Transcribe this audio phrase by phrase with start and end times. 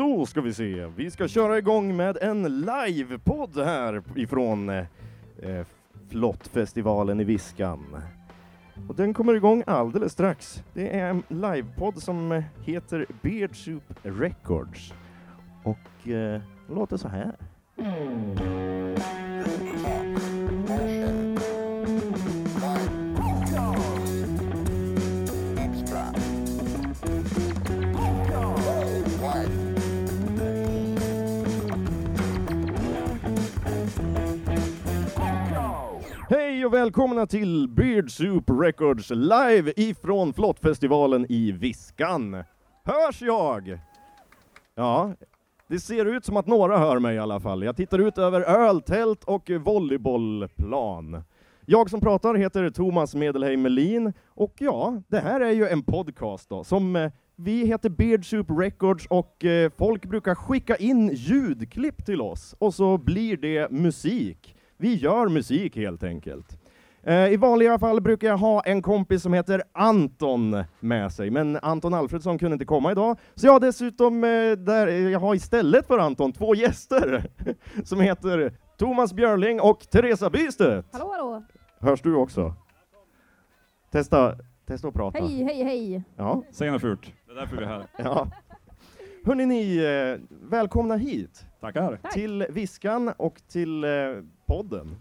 [0.00, 4.84] Då ska vi se, vi ska köra igång med en livepodd här ifrån eh,
[5.42, 5.66] eh,
[6.08, 7.96] Flottfestivalen i Viskan.
[8.88, 10.64] Och den kommer igång alldeles strax.
[10.74, 14.94] Det är en livepodd som eh, heter Beard Soup Records.
[15.62, 17.36] Och eh, låter så här.
[17.76, 18.59] Mm.
[36.60, 42.44] Hej och välkomna till Beard Soup Records live ifrån Flottfestivalen i Viskan.
[42.84, 43.78] Hörs jag?
[44.74, 45.14] Ja,
[45.68, 47.62] det ser ut som att några hör mig i alla fall.
[47.62, 51.22] Jag tittar ut över öltält och volleybollplan.
[51.66, 56.48] Jag som pratar heter Thomas Medelheim Melin och ja, det här är ju en podcast
[56.48, 62.06] då som eh, vi heter Beard Soup Records och eh, folk brukar skicka in ljudklipp
[62.06, 64.56] till oss och så blir det musik.
[64.80, 66.58] Vi gör musik helt enkelt.
[67.02, 71.56] Eh, I vanliga fall brukar jag ha en kompis som heter Anton med sig, men
[71.62, 73.18] Anton Alfredsson kunde inte komma idag.
[73.34, 77.24] Så jag har dessutom, eh, där, jag har istället för Anton två gäster
[77.84, 80.88] som heter Thomas Björling och Teresa Bystedt.
[80.92, 81.42] Hallå, hallå!
[81.78, 82.54] Hörs du också?
[83.90, 85.18] Testa, testa att prata.
[85.18, 86.02] Hej, hej, hej!
[86.16, 87.12] Ja, Säg något fult.
[87.26, 87.86] Det är därför vi är här.
[87.98, 88.28] ja.
[89.24, 91.98] Hörni ni, eh, välkomna hit Tackar.
[92.02, 92.12] Tack.
[92.12, 93.90] till Viskan och till eh,
[94.46, 94.96] podden.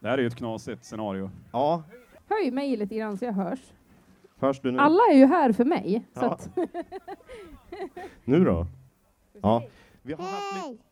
[0.00, 1.30] Det här är ju ett knasigt scenario.
[1.52, 1.82] Ja,
[2.28, 3.58] Höj mig lite grann så jag hörs.
[4.38, 4.78] hörs du nu?
[4.78, 6.02] Alla är ju här för mig.
[6.14, 6.32] Så Ja.
[6.32, 6.48] att,
[8.24, 8.66] Nu då?
[9.42, 9.62] Ja,
[10.02, 10.82] vi har haft lite...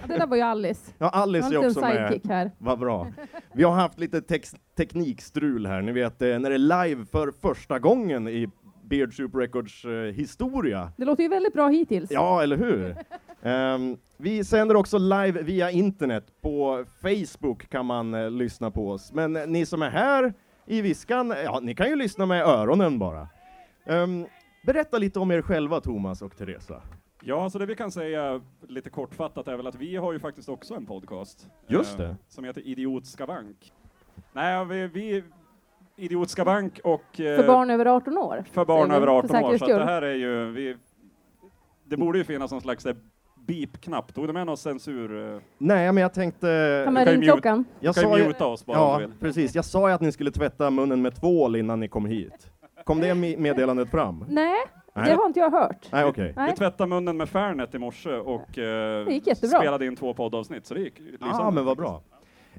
[0.00, 0.92] ja, det där var ju Alice.
[0.98, 2.08] Ja, Jag har Alice en är liten också med.
[2.08, 2.50] sidekick här.
[2.58, 3.12] Vad bra.
[3.52, 5.82] Vi har haft lite tex- teknikstrul här.
[5.82, 8.48] Ni vet, eh, när det är live för första gången i
[8.84, 10.92] Beard Soup Records eh, historia.
[10.96, 12.10] Det låter ju väldigt bra hittills.
[12.10, 12.96] Ja, eller hur?
[13.42, 16.26] Ehm, vi sänder också live via internet.
[16.40, 19.12] På Facebook kan man eh, lyssna på oss.
[19.12, 20.34] Men eh, ni som är här
[20.66, 23.28] i Viskan, ja, ni kan ju lyssna med öronen bara.
[23.86, 24.26] Ehm,
[24.66, 26.82] berätta lite om er själva, Thomas och Teresa.
[27.24, 30.48] Ja, så det vi kan säga lite kortfattat är väl att vi har ju faktiskt
[30.48, 31.48] också en podcast.
[31.66, 32.16] Just eh, det.
[32.28, 33.72] Som heter Idiotskavank.
[34.32, 35.24] Nej, vi, vi
[35.96, 37.20] Idiotskavank och...
[37.20, 38.44] eh, För barn över 18 år.
[38.52, 39.56] för barn över för 18 år.
[39.58, 40.50] Så att det här är ju...
[40.50, 40.76] Vi,
[41.84, 42.96] det borde ju finnas någon slags eh,
[43.46, 44.14] beep-knapp.
[44.14, 45.34] Tog du med någon censur?
[45.34, 46.82] eh, Nej, men jag tänkte...
[46.86, 47.64] Kan ju ringklockan.
[47.80, 49.14] Jag kan sa ju muta oss bara om ja, du vill.
[49.20, 49.54] precis.
[49.54, 52.50] Jag sa ju att ni skulle tvätta munnen med tvål innan ni kom hit.
[52.84, 54.24] Kom det me- meddelandet fram?
[54.28, 54.54] Nej,
[54.94, 55.10] Nej.
[55.10, 55.88] det har inte jag hört.
[55.92, 56.32] Nej, okej.
[56.36, 56.50] Nej.
[56.50, 59.58] Vi tvättade munnen med Fairnet i morse och eh, Det gick jättebra.
[59.58, 61.34] spelade in två poddavsnitt, så det gick lysande.
[61.38, 62.02] Ja, men vad bra.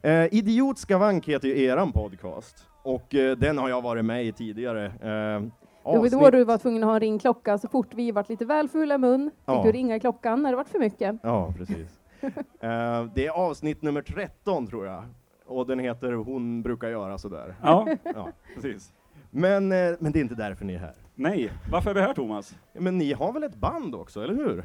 [0.04, 4.32] Eh, Idiot Skavank heter ju eran podcast, och eh, den har jag varit med i
[4.32, 4.86] tidigare.
[4.86, 5.42] Eh,
[5.84, 7.58] Det var då du var tvungen att ha en ringklocka.
[7.58, 9.64] Så fort vi vart lite väl fulla i mun fick Ja.
[9.66, 11.16] du ringa i klockan när det vart för mycket.
[11.24, 12.00] Ja, precis.
[12.60, 15.04] eh, det är avsnitt nummer 13, tror jag.
[15.46, 17.56] Och den heter Hon brukar göra sådär.
[17.64, 18.28] Ja, Ja.
[18.56, 18.94] precis.
[19.32, 20.94] Men, eh, men det är inte därför ni är här.
[21.16, 22.56] Nej, varför är vi här Thomas?
[22.74, 24.64] Men ni har väl ett band också, eller hur?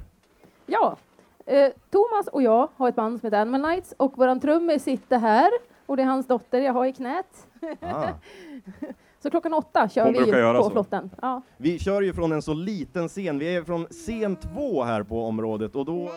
[0.66, 0.96] Ja,
[1.46, 5.18] eh, Thomas och jag har ett band som heter Animal Nights och våran trummis sitter
[5.18, 5.50] här
[5.86, 7.46] och det är hans dotter jag har i knät.
[7.80, 8.08] Ah.
[9.22, 10.18] Så klockan åtta kör Hon vi
[10.58, 10.70] på så.
[10.70, 11.10] flotten.
[11.22, 11.42] Ja.
[11.56, 15.24] Vi kör ju från en så liten scen, vi är från scen två här på
[15.24, 16.10] området och då,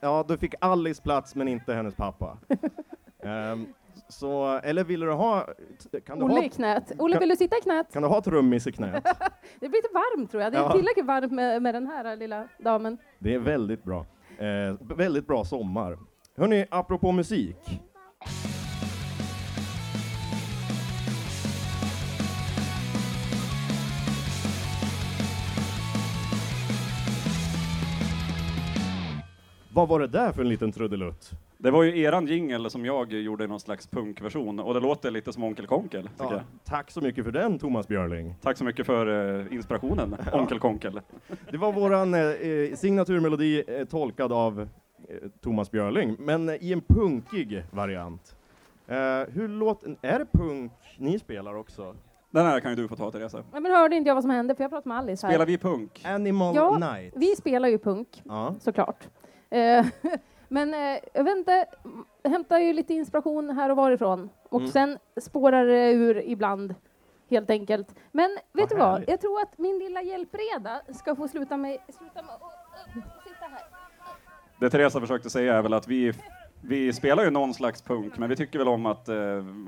[0.00, 2.38] ja, då fick Alice plats men inte hennes pappa.
[3.22, 3.66] Ehm,
[4.08, 5.46] så, eller vill du ha,
[6.06, 6.92] kan du Olle ha, i knät.
[6.98, 7.92] Olle, kan- vill du sitta i knät?
[7.92, 9.04] kan du ha trummis i knät?
[9.60, 10.52] Det blir lite varmt tror jag.
[10.52, 10.72] Det är Ja.
[10.72, 12.98] tillräckligt varmt med, med den här lilla damen.
[13.18, 14.06] Det är väldigt bra.
[14.38, 15.98] Eh, väldigt bra sommar.
[16.36, 17.80] Hörni, apropå musik.
[29.76, 31.30] Vad var det där för en liten trudelutt?
[31.58, 35.10] Det var ju eran jingel som jag gjorde i någon slags punkversion och det låter
[35.10, 36.40] lite som Onkel Konkel, Ja, jag.
[36.64, 38.34] tack så mycket för den, Thomas Björling.
[38.42, 41.00] Tack så mycket för eh, inspirationen, Onkel Konkel.
[41.50, 46.72] Det var våran eh, eh, signaturmelodi eh, tolkad av eh, Thomas Björling, men eh, i
[46.72, 48.36] en punkig variant.
[48.86, 48.96] Eh,
[49.32, 51.94] hur låter, är det punk ni spelar också?
[52.30, 53.42] Den här kan ju du få ta Teresa.
[53.52, 55.32] Ja, men hörde inte jag vad som hände för jag pratade med Alice här.
[55.32, 56.02] Spelar vi punk?
[56.04, 57.14] Animal Ja, Night.
[57.16, 58.54] Vi spelar ju punk Ja.
[58.60, 59.08] såklart.
[59.50, 59.86] Eh,
[60.48, 61.66] men eh, jag vet inte,
[62.22, 64.72] jag hämtar ju lite inspiration här och varifrån och Mm.
[64.72, 66.74] sen spårar det ur ibland
[67.30, 67.94] helt enkelt.
[68.12, 68.90] Men vet Vad du vad?
[68.92, 69.08] härligt.
[69.08, 73.62] Jag tror att min lilla hjälpreda ska få sluta med, sluta med att sitta här.
[74.60, 76.12] Det Teresa försökte säga är väl att vi,
[76.62, 79.16] vi spelar ju någon slags punk, men vi tycker väl om att eh,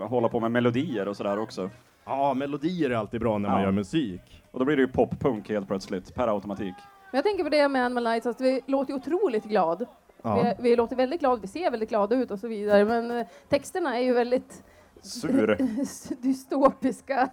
[0.09, 1.71] hålla på med melodier och sådär också.
[2.05, 3.65] Ja, melodier är alltid bra när man Ja.
[3.65, 4.43] gör musik.
[4.51, 6.75] Och då blir det ju poppunk helt plötsligt, per automatik.
[7.10, 9.87] Men jag tänker på det med Animal Nights, att vi låter otroligt glad.
[10.22, 10.55] Ja.
[10.58, 13.26] Vi, vi låter väldigt glad, vi ser väldigt glada ut och så vidare, men eh,
[13.49, 14.64] texterna är ju väldigt
[15.00, 15.56] Sur.
[16.22, 17.31] dystopiska.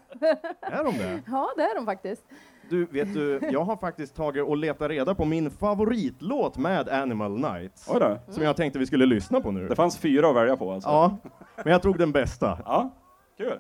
[0.62, 1.22] Är de det?
[1.28, 2.24] Ja, det är de faktiskt.
[2.70, 7.40] Du, vet du, jag har faktiskt tagit och letat reda på min favoritlåt med Animal
[7.40, 7.90] Nights.
[7.94, 8.20] Oj då.
[8.34, 9.68] Som jag tänkte vi skulle lyssna på nu.
[9.68, 10.90] Det fanns fyra att välja på alltså.
[10.90, 11.18] Ja,
[11.64, 12.60] men jag tog den bästa.
[12.66, 12.96] Ja,
[13.38, 13.60] kul.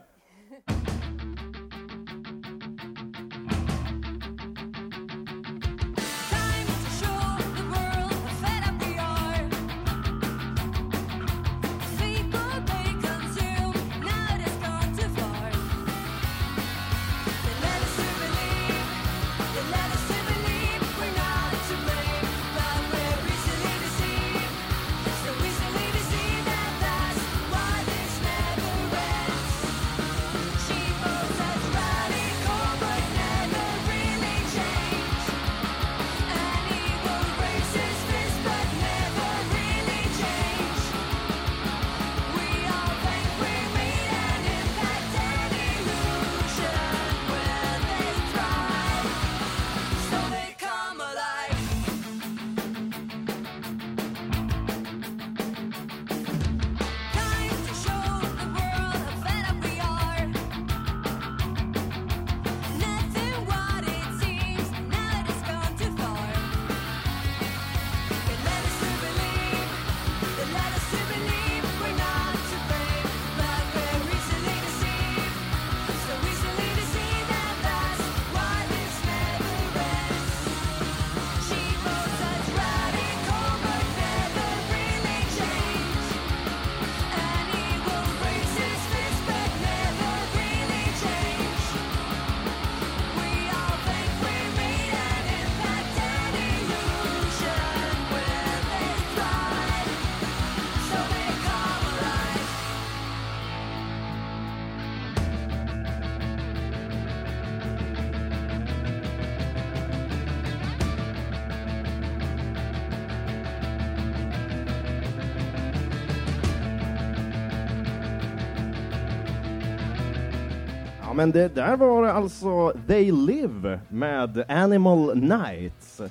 [121.16, 126.02] Men det där var alltså They Live med Animal Nights.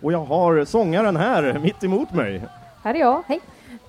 [0.00, 2.42] Och jag har sångaren här mitt emot mig.
[2.82, 3.40] Här är jag, hej.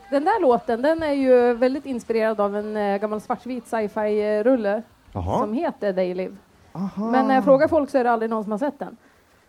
[0.09, 4.81] Den där låten, den är ju väldigt inspirerad av en eh, gammal svartvit sci-fi-rulle
[5.11, 5.39] Jaha.
[5.39, 6.35] som heter They Live.
[6.71, 7.11] Aha.
[7.11, 8.97] Men när jag frågar folk så är det aldrig någon som har sett den.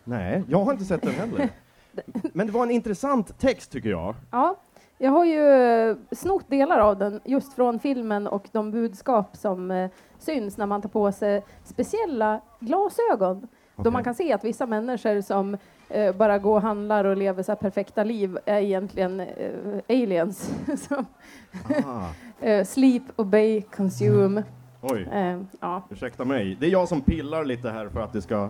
[0.05, 1.49] Nej, jag har inte sett den heller.
[2.33, 4.15] Men det var en intressant text tycker jag.
[4.31, 4.57] Ja,
[4.99, 9.71] jag har ju eh, snott delar av den just från filmen och de budskap som
[9.71, 13.41] eh, syns när man tar på sig speciella glasögon.
[13.41, 13.93] Då Okej.
[13.93, 15.57] man kan se att vissa människor som
[15.89, 19.27] eh, bara går och handlar och lever så här perfekta liv är egentligen eh,
[19.89, 20.53] aliens.
[20.89, 21.07] som
[21.87, 22.07] Ah.
[22.47, 24.43] eh, sleep, obey, consume.
[24.81, 25.83] Oj, Eh, ja.
[25.91, 26.57] ursäkta mig.
[26.61, 28.49] Det är jag som pillar lite här för att det ska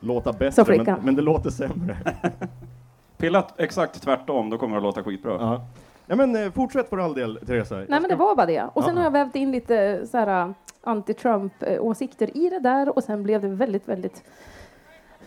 [0.00, 1.96] låta bättre, men, men det låter sämre.
[3.16, 5.32] Pillat exakt tvärtom, då kommer det att låta skitbra.
[5.40, 5.66] Ja.
[6.08, 7.74] Ja, men eh, fortsätt för all del, Teresa.
[7.76, 8.68] Nej, men det var bara det.
[8.74, 8.98] Och sen Ja.
[9.00, 10.52] har jag vävt in lite eh, så här eh,
[10.84, 14.22] anti-Trump-åsikter i det där och sen blev det väldigt, väldigt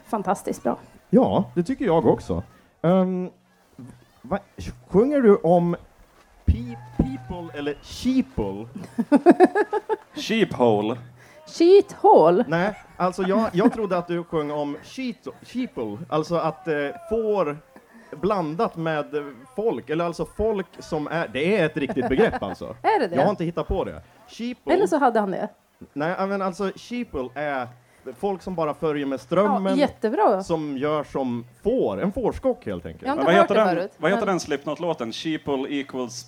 [0.05, 0.77] fantastiskt bra.
[1.09, 2.43] Ja, det tycker jag också.
[2.81, 3.29] Um,
[4.21, 4.39] va,
[4.89, 5.75] sjunger du om
[6.45, 8.67] pe people eller sheeple?
[10.15, 10.97] Sheephole.
[11.47, 12.43] Cheat hall.
[12.47, 16.73] Nej, alltså jag, jag trodde att du sjöng om sheet- sheeple, alltså att eh,
[17.09, 17.57] får
[18.15, 19.05] blandat med
[19.55, 22.75] folk, eller alltså folk som är, det är ett riktigt begrepp alltså.
[22.81, 23.15] Är det det?
[23.15, 24.01] Jag har inte hittat på det.
[24.27, 25.47] Sheeple, Eller så hade han det.
[25.93, 27.67] nej men alltså sheeple är
[28.17, 30.43] folk som bara följer med Ja, strömmen, jättebra.
[30.43, 33.07] som gör som får, en fårskock helt enkelt.
[33.07, 35.11] Ja, Men har vad hört heter det den, förut, vad heter men- den Slipknot-låten?
[35.11, 36.25] Sheeple equals...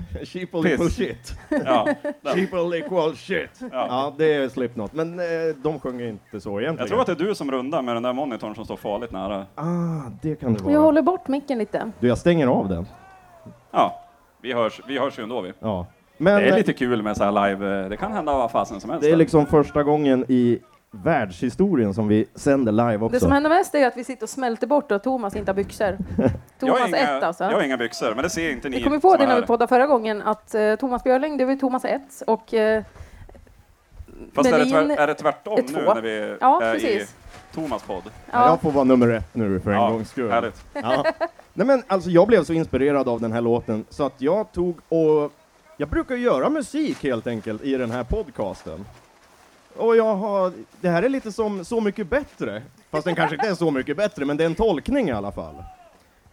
[0.24, 1.34] Sheeple equal shit.
[1.64, 1.88] Ja.
[2.34, 3.50] Sheeple equal shit.
[3.60, 3.68] Ja.
[3.72, 5.24] Ja, det är Slipknot, men eh,
[5.62, 6.78] de sjunger inte så egentligen.
[6.78, 9.12] Jag tror att det är du som rundar med den där monitorn som står farligt
[9.12, 9.46] nära.
[9.54, 10.72] Ah, det kan det vara.
[10.72, 11.90] Jag håller bort micken lite.
[12.00, 12.86] Du, jag stänger av den.
[13.70, 14.00] Ja,
[14.42, 15.52] vi hörs, vi hörs ju ändå vi.
[15.58, 15.86] Ja.
[16.16, 18.80] Men Det är lite kul med så här live, eh, det kan hända vad fasen
[18.80, 19.04] som helst.
[19.04, 20.58] det är liksom första gången i
[20.94, 23.20] världshistorien som vi sänder live Det också.
[23.20, 25.86] som händer mest är att vi sitter och smälter bort och Thomas inte har byxor.
[26.18, 26.30] jag,
[26.60, 27.44] Thomas har inga, ett alltså.
[27.44, 29.28] jag har inga byxor, men det ser inte ni Vi kom ju på det är
[29.28, 32.82] när vi poddade förra gången att eh, Thomas Björling, det var Thomas 1 och eh,
[34.34, 35.94] Fast är det, tvär, är det tvärtom är nu två.
[35.94, 37.02] när vi Ja, är precis.
[37.02, 38.02] i Thomas podd?
[38.06, 38.10] ja.
[38.32, 40.30] ja, Jag får vara nummer ett nu för en Ja, gångs skull.
[40.30, 40.64] Härligt.
[40.72, 41.04] Ja.
[41.54, 44.78] Nej men alltså jag blev så inspirerad av den här låten så att jag tog
[44.88, 45.32] och
[45.76, 48.84] jag brukar göra musik helt enkelt i den här podcasten.
[49.76, 53.48] Och jag har, det här är lite som Så mycket bättre, fast den kanske inte
[53.48, 55.54] är så mycket bättre, men det är en tolkning i alla fall.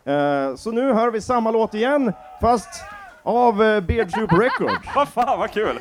[0.05, 2.83] Eh, så nu hör vi samma låt igen, fast
[3.23, 4.87] av uh, Beard Soup Records.
[4.95, 5.79] Vad fan vad kul!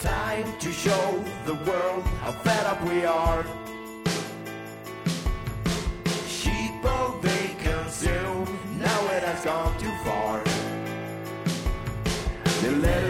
[0.00, 3.44] Time to show the world how fed up we are.
[12.76, 13.09] let it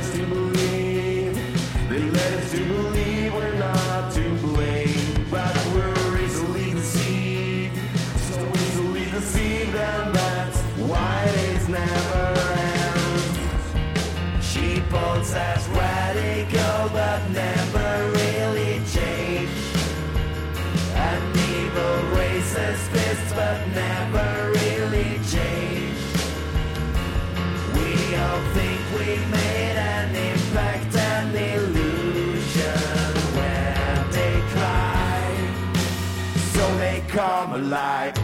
[37.71, 38.20] Life.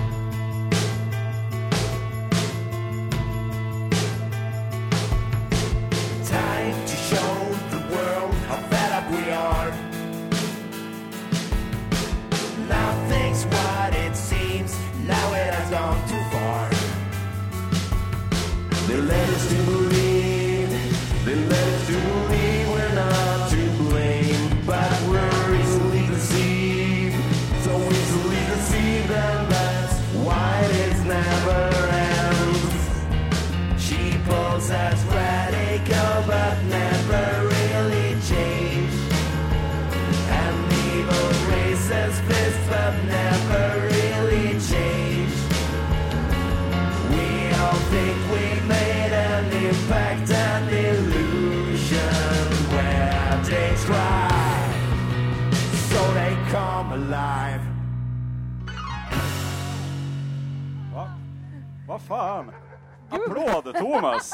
[64.01, 64.31] Thomas!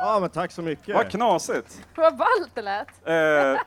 [0.00, 0.94] Ja, men tack så mycket.
[0.94, 1.86] Vad knasigt!
[1.96, 2.88] Vad ballt det lät.
[3.08, 3.60] Eh,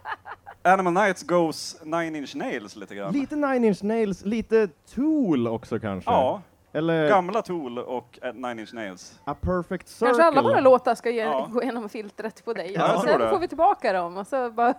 [0.74, 3.13] Animal Nights goes Nine Inch Nails lite grann.
[3.13, 6.12] Lite Nine Inch Nails, lite Tool också kanske?
[6.12, 6.41] Ja,
[6.74, 9.19] Eller gamla Tool och eh, Nine Inch Nails.
[9.24, 10.08] A Perfect Circle?
[10.08, 11.48] Kanske alla våra låtar ska ge, Ja.
[11.51, 12.72] gå igenom filtret på dig.
[12.75, 13.29] Ja, jag och tror sen det.
[13.29, 14.74] får vi tillbaka dem och så bara...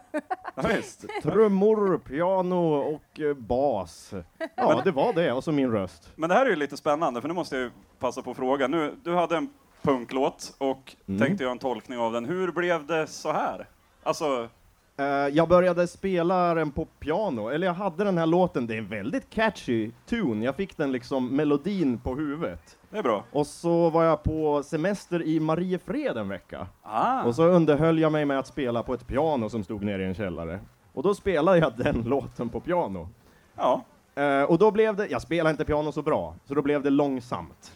[0.55, 1.05] Ja, visst.
[1.23, 4.13] Trummor, piano och eh, bas.
[4.55, 5.33] Ja, det var det.
[5.33, 6.13] Och så min röst.
[6.17, 8.37] Men det här är ju lite spännande, för nu måste jag ju passa på att
[8.37, 8.67] fråga.
[8.69, 9.49] Nu, du hade en
[9.83, 11.21] punklåt och Mm.
[11.21, 12.25] tänkte göra en tolkning av den.
[12.25, 13.67] Hur blev det så här?
[14.03, 14.49] Alltså,
[14.97, 18.79] Eh, jag började spela den på piano, eller jag hade den här låten, det är
[18.79, 20.45] en väldigt catchy tune.
[20.45, 22.79] Jag fick den liksom melodin på huvudet.
[22.91, 23.25] det är bra.
[23.33, 26.67] Och så var jag på semester i Mariefred en vecka.
[26.83, 30.03] Ah, Och så underhöll jag mig med att spela på ett piano som stod nere
[30.03, 30.61] i en källare.
[30.93, 33.09] Och då spelade jag den låten på piano.
[33.57, 33.85] ja,
[34.15, 36.91] Eh, och då blev det, jag spelar inte piano så bra, så då blev det
[36.91, 37.73] långsamt.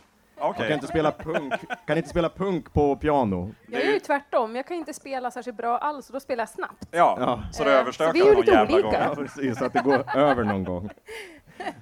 [0.48, 0.60] Okej.
[0.62, 1.52] Jag kan inte spela punk,
[1.86, 3.54] kan inte spela punk på piano.
[3.66, 6.48] Jag är ju tvärtom, jag kan inte spela särskilt bra alls och då spelar jag
[6.48, 6.88] snabbt.
[6.90, 7.42] Ja, Ja.
[7.52, 8.88] så det Eh, överstökar så vi är ju någon lite jävla olika.
[8.90, 9.08] gång.
[9.08, 10.90] Ja, precis, så att det går över någon gång.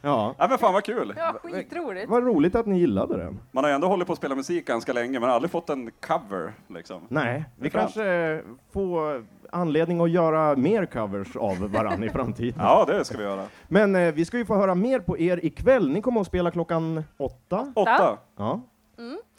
[0.02, 1.14] Ja, Ja, men fan vad kul!
[1.16, 2.09] Ja, skitroligt.
[2.11, 3.40] vad roligt att ni gillade den.
[3.50, 5.71] Man har ju ändå hållit på att spela musik ganska länge, men har aldrig fått
[5.71, 7.02] en cover liksom.
[7.09, 8.42] Nej, vi kanske
[8.73, 12.54] får anledning att göra mer covers av varann i framtiden.
[12.59, 13.44] Ja, det ska vi göra.
[13.68, 15.88] Men eh, vi ska ju få höra mer på er ikväll.
[15.90, 17.73] Ni kommer att spela klockan åtta.
[17.76, 18.18] Åtta.
[18.37, 18.61] Ja.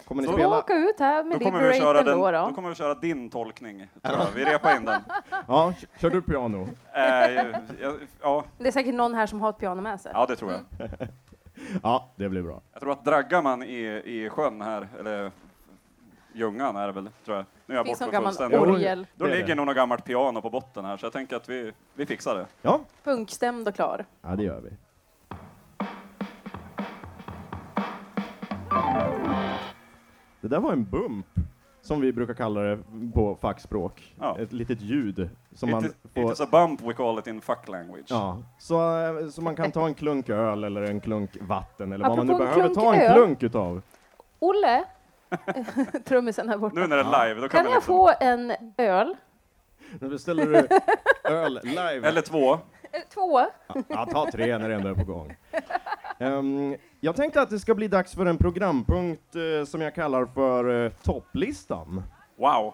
[0.07, 0.57] Kommer ni Så- spela?
[0.59, 2.31] åka ut här med Då kommer, vi köra den, då.
[2.31, 2.55] då då.
[2.55, 4.27] kommer vi köra din tolkning, tror jag.
[4.35, 5.01] Vi repar in den.
[5.47, 6.67] Ja, k- kör du piano?
[6.93, 7.45] Eh,
[8.21, 10.11] ja, Det är säkert någon här som har ett piano med sig.
[10.15, 10.89] ja, det tror jag.
[11.83, 12.61] Ja, det blir bra.
[12.73, 15.31] Jag tror att draggar man i, i sjön här, eller
[16.33, 17.45] Ljungan är det väl, tror jag.
[17.65, 18.59] Nu är jag finns någon borta gammal fullständigt.
[18.59, 19.07] orgel.
[19.15, 19.55] Då Det är ligger det.
[19.55, 22.45] nog något gammalt piano på botten här, så jag tänker att vi, vi fixar det.
[22.61, 24.05] Ja, Punkstämd och klar.
[24.21, 24.69] ja det gör vi.
[30.41, 31.25] Det där var en bump,
[31.81, 32.79] som vi brukar kalla det
[33.13, 34.15] på fackspråk.
[34.19, 34.37] Ja.
[34.39, 36.23] Ett litet ljud som man It, is, får...
[36.25, 38.05] it is a bump, we call it in fuck language.
[38.09, 42.07] Ja, så, eh, så man kan ta en klunk öl eller en klunk vatten eller
[42.07, 43.13] vad man nu Apropå en behöver klunk ta en öl.
[43.15, 43.81] klunk utav.
[44.39, 44.83] Olle,
[46.05, 46.75] trummisen här borta.
[46.79, 49.15] Nu när det är live, då kan, Kan jag liksom, få en öl?
[49.99, 50.67] Nu beställer du
[51.33, 52.07] öl live.
[52.07, 52.53] Eller två.
[52.53, 52.59] Eh,
[53.13, 53.41] Två?
[53.87, 55.35] Ja, ta tre när det ändå är på gång.
[56.19, 60.25] Ehm, jag tänkte att det ska bli dags för en programpunkt eh, som jag kallar
[60.25, 62.03] för eh, topplistan.
[62.35, 62.73] Wow.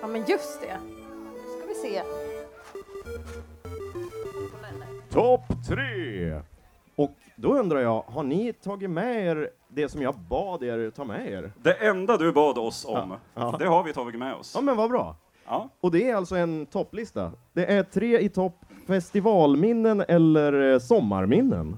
[0.00, 0.76] Ja, men just det.
[0.84, 2.02] Nu ska vi se.
[5.10, 6.40] Topp tre!
[6.96, 11.04] Och då undrar jag, har ni tagit med er det som jag bad er ta
[11.04, 11.52] med er.
[11.62, 13.56] Det enda du bad oss om, Ja.
[13.58, 14.52] Det har vi tagit med oss.
[14.54, 15.16] Ja, men vad bra.
[15.46, 15.68] Ja.
[15.80, 17.32] Och det är alltså en topplista.
[17.52, 21.76] Det är tre i topp festivalminnen eller eh, sommarminnen.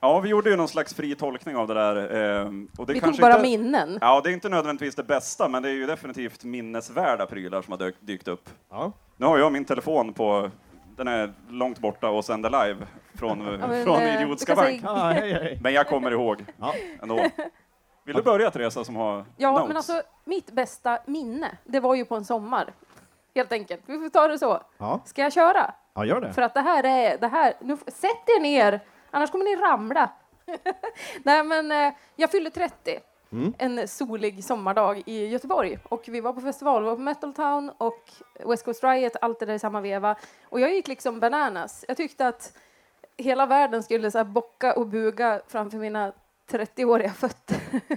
[0.00, 1.96] ja, vi gjorde ju någon slags fri tolkning av det där.
[1.96, 2.46] Eh,
[2.78, 3.98] och det Vi tog kanske bara inte, minnen.
[4.00, 7.72] Ja, det är inte nödvändigtvis det bästa, men det är ju definitivt minnesvärda prylar som
[7.72, 8.50] har dök, dykt upp.
[8.70, 8.92] Ja.
[9.16, 10.50] Nu har jag min telefon på,
[10.96, 14.80] den är långt borta och sänder live från, Ja, men, från eh, kan bank.
[14.84, 15.58] Ah, hej, hej.
[15.62, 16.74] Men jag kommer ihåg Ja.
[17.02, 17.26] ändå.
[18.04, 19.68] Vill du börja Teresa som har Ja, notes?
[19.68, 22.72] men alltså mitt bästa minne, det var ju på en sommar.
[23.34, 23.82] Helt enkelt.
[23.86, 24.60] Vi får ta det så.
[24.78, 25.00] Ja.
[25.04, 25.74] Ska jag köra?
[25.94, 26.32] ja, gör det.
[26.32, 30.10] För att det här är, det här, nu, sätt er ner, annars kommer ni ramla.
[31.22, 32.98] Nej men eh, jag fyllde 30
[33.34, 33.54] Mm.
[33.58, 37.70] en solig sommardag i Göteborg och vi var på festival, vi var på Metal Town
[37.78, 38.10] och
[38.44, 40.16] West Coast Riot, allt det där i samma veva.
[40.44, 41.84] Och jag gick liksom bananas.
[41.88, 42.52] Jag tyckte att
[43.16, 46.12] hela världen skulle så här bocka och buga framför mina
[46.50, 47.56] 30-åriga fötter.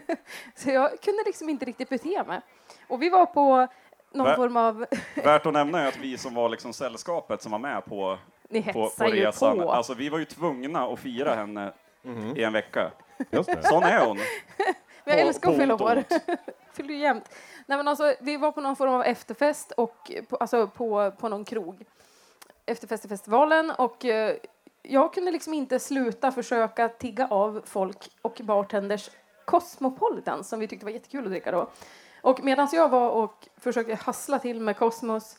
[0.56, 2.41] så jag kunde liksom inte riktigt bete mig.
[2.88, 3.67] Och vi var på
[4.12, 4.36] någon Va?
[4.36, 7.86] form av, Värt att nämna är att vi som var liksom sällskapet som var med
[7.86, 8.17] på,
[8.50, 9.72] ni på, på resan, på.
[9.72, 11.74] alltså vi var ju tvungna att fira henne
[12.36, 12.91] i en vecka.
[13.32, 13.63] Just det.
[13.63, 14.17] Sån är hon.
[15.20, 16.04] Jag älskar att fylla år.
[16.74, 17.30] Fyller ju jämt.
[17.66, 21.30] Nej, men alltså, vi var på någon form av efterfest och på, alltså på, på
[21.30, 21.86] någon krog.
[22.66, 24.36] Efterfest i festivalen och eh,
[24.84, 29.10] jag kunde liksom inte sluta försöka tigga av folk och bartenders
[29.46, 31.70] Cosmopolitan som vi tyckte var jättekul att dricka då.
[32.22, 35.38] Och medan jag var och försökte hassla till med Cosmos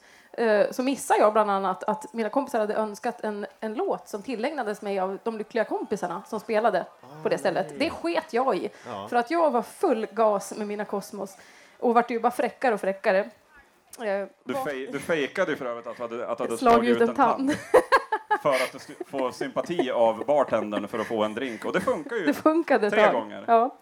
[0.70, 4.82] så missade jag bland annat att mina kompisar hade önskat en, en låt som tillägnades
[4.82, 6.86] mig av de lyckliga kompisarna som spelade
[7.22, 7.78] på det stället.
[7.78, 8.70] Det sket jag i.
[9.08, 11.36] För att jag var full gas med mina Cosmos
[11.78, 13.18] och vart ju bara fräckare och fräckare.
[13.18, 16.90] Eh, Du, fej, du fejkade ju för övrigt att du hade, att du hade slagit
[16.96, 17.54] ut en tand.
[18.42, 21.64] för att få sympati av bartendern för att få en drink.
[21.64, 22.26] Och det funkar ju.
[22.26, 23.12] Det funkade Tre tag.
[23.14, 23.44] gånger.
[23.46, 23.76] Ja.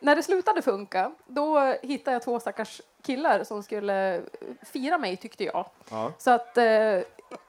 [0.00, 4.22] När det slutade funka, då hittade jag två stackars killar som skulle
[4.62, 5.66] fira mig, tyckte jag.
[5.90, 6.12] Ja.
[6.18, 6.64] Så att eh,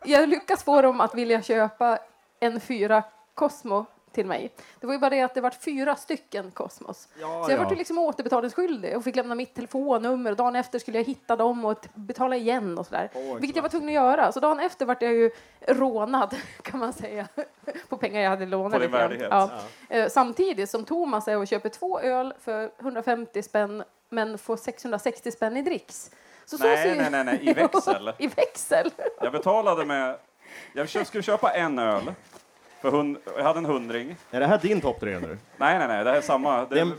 [0.05, 1.99] jag lyckas få dem att vilja köpa
[2.39, 3.03] en fyra
[3.33, 4.51] Cosmo till mig.
[4.79, 7.07] Det var ju bara det att det var fyra stycken Cosmos.
[7.21, 7.63] Ja, så jag ja.
[7.63, 11.65] var liksom återbetalningsskyldig och fick lämna mitt telefonnummer och dagen efter skulle jag hitta dem
[11.65, 13.09] och betala igen och sådär.
[13.13, 14.31] Åh, Vilket jag var tvungen att göra.
[14.31, 15.31] Så dagen efter vart jag ju
[15.67, 17.27] rånad kan man säga
[17.89, 18.73] på pengar jag hade lånat.
[18.73, 19.27] På din värdighet.
[19.31, 19.49] Ja.
[19.89, 25.31] Eh, samtidigt som Thomas är och köper två öl för 150 spänn men får 660
[25.31, 26.11] spänn i dricks.
[26.45, 28.13] Så så Nej, ju- nej, nej, nej, i växel.
[28.19, 28.91] I växel.
[29.21, 30.17] Jag betalade med...
[30.73, 32.13] Jag skulle köpa en öl.
[32.81, 34.15] För hund, jag hade en hundring.
[34.31, 35.37] Är det här din topp tre nu?
[35.57, 36.55] Nej, nej, nej, det här är samma.
[36.57, 36.95] Det är Det, en det,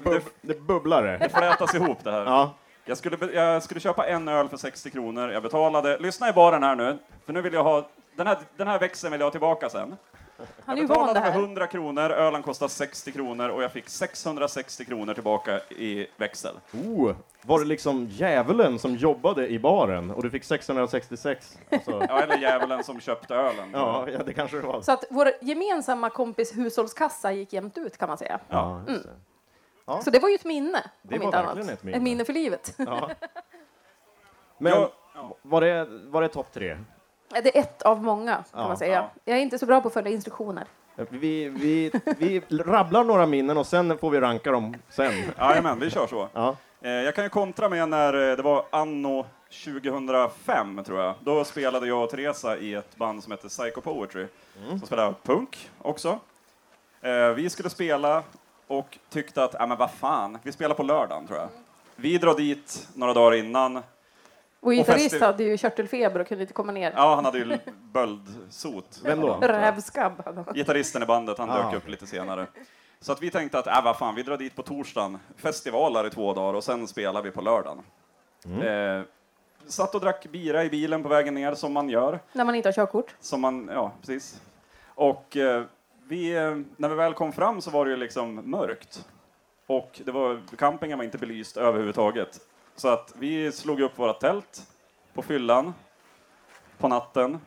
[0.66, 2.25] bub det det flätas ihop det här.
[2.25, 2.55] Ja.
[2.85, 5.31] Jag skulle, be- jag skulle köpa en öl för 60 kronor.
[5.31, 5.99] Jag betalade...
[5.99, 6.99] Lyssna i baren här nu.
[7.27, 7.88] För nu vill jag ha...
[8.16, 9.97] Den här, den här växeln vill jag ha tillbaka sen.
[10.64, 11.38] Han är ju Jag van betalade här.
[11.40, 16.55] 100 kronor, ölen kostade 60 kronor och jag fick 660 kronor tillbaka i växel.
[16.73, 21.59] Oh, var det liksom djävulen som jobbade i baren och du fick 666?
[21.73, 23.71] Alltså, Ja, eller djävulen som köpte ölen.
[23.73, 24.81] ja, ja, det kanske det var.
[24.83, 28.40] Så att vår gemensamma kompis hushållskassa gick jämnt ut kan man säga.
[28.49, 30.03] Ja, just det.
[30.05, 30.83] Så det var ju ett minne.
[31.03, 31.57] Det om var inte annat.
[31.57, 31.97] verkligen ett minne.
[31.97, 32.75] Ett minne för livet.
[32.77, 33.11] Ja.
[34.59, 34.73] Men
[35.14, 36.79] Ja, var det, var det topp tre?
[37.33, 38.95] Det är ett av många kan Ja, man säga.
[38.95, 39.11] ja.
[39.25, 40.64] Jag är inte så bra på att följa instruktioner.
[41.11, 45.12] Vi, vi, vi rabblar några minnen och sen får vi ranka dem sen.
[45.38, 46.29] Jajamän, vi kör så.
[46.33, 46.57] Ja.
[46.83, 49.27] Eh, Jag kan ju kontra med när eh, det var anno
[49.64, 51.14] 2005, tror jag.
[51.21, 54.27] Då spelade jag och Teresa i ett band som hette Psycho Poetry,
[54.68, 56.18] som spelade punk också.
[57.01, 58.23] Eh, Vi skulle spela
[58.66, 61.49] och tyckte att, ja men vad fan, vi spelar på lördagen, tror jag.
[61.97, 63.83] Vi drar dit några dagar innan.
[64.62, 66.92] Och gitarrist festi- hade ju körtelfeber och kunde inte komma ner.
[66.96, 67.59] Ja, han hade ju
[67.92, 69.01] böldsot.
[69.05, 69.38] Vem då?
[69.40, 70.55] Rävskabb hade han.
[70.55, 71.62] Gitarristen i bandet, han Ah.
[71.70, 72.46] dök upp lite senare.
[73.01, 76.11] Så att vi tänkte att, äh, vad fan, vi drar dit på torsdagen, festivalar i
[76.11, 77.79] två dagar och sen spelar vi på lördagen.
[78.62, 79.03] Eh,
[79.66, 82.20] satt och drack bira i bilen på vägen ner, som man gör.
[82.33, 83.14] När man inte har körkort.
[83.20, 84.40] Som man, ja, precis.
[84.87, 85.64] Och eh,
[86.09, 89.07] vi, eh, när vi väl kom fram så var det ju liksom mörkt.
[89.66, 92.40] Och det var, campingen var inte belyst överhuvudtaget.
[92.76, 94.66] Så att vi slog upp våra tält
[95.14, 95.74] på fyllan
[96.78, 97.38] på natten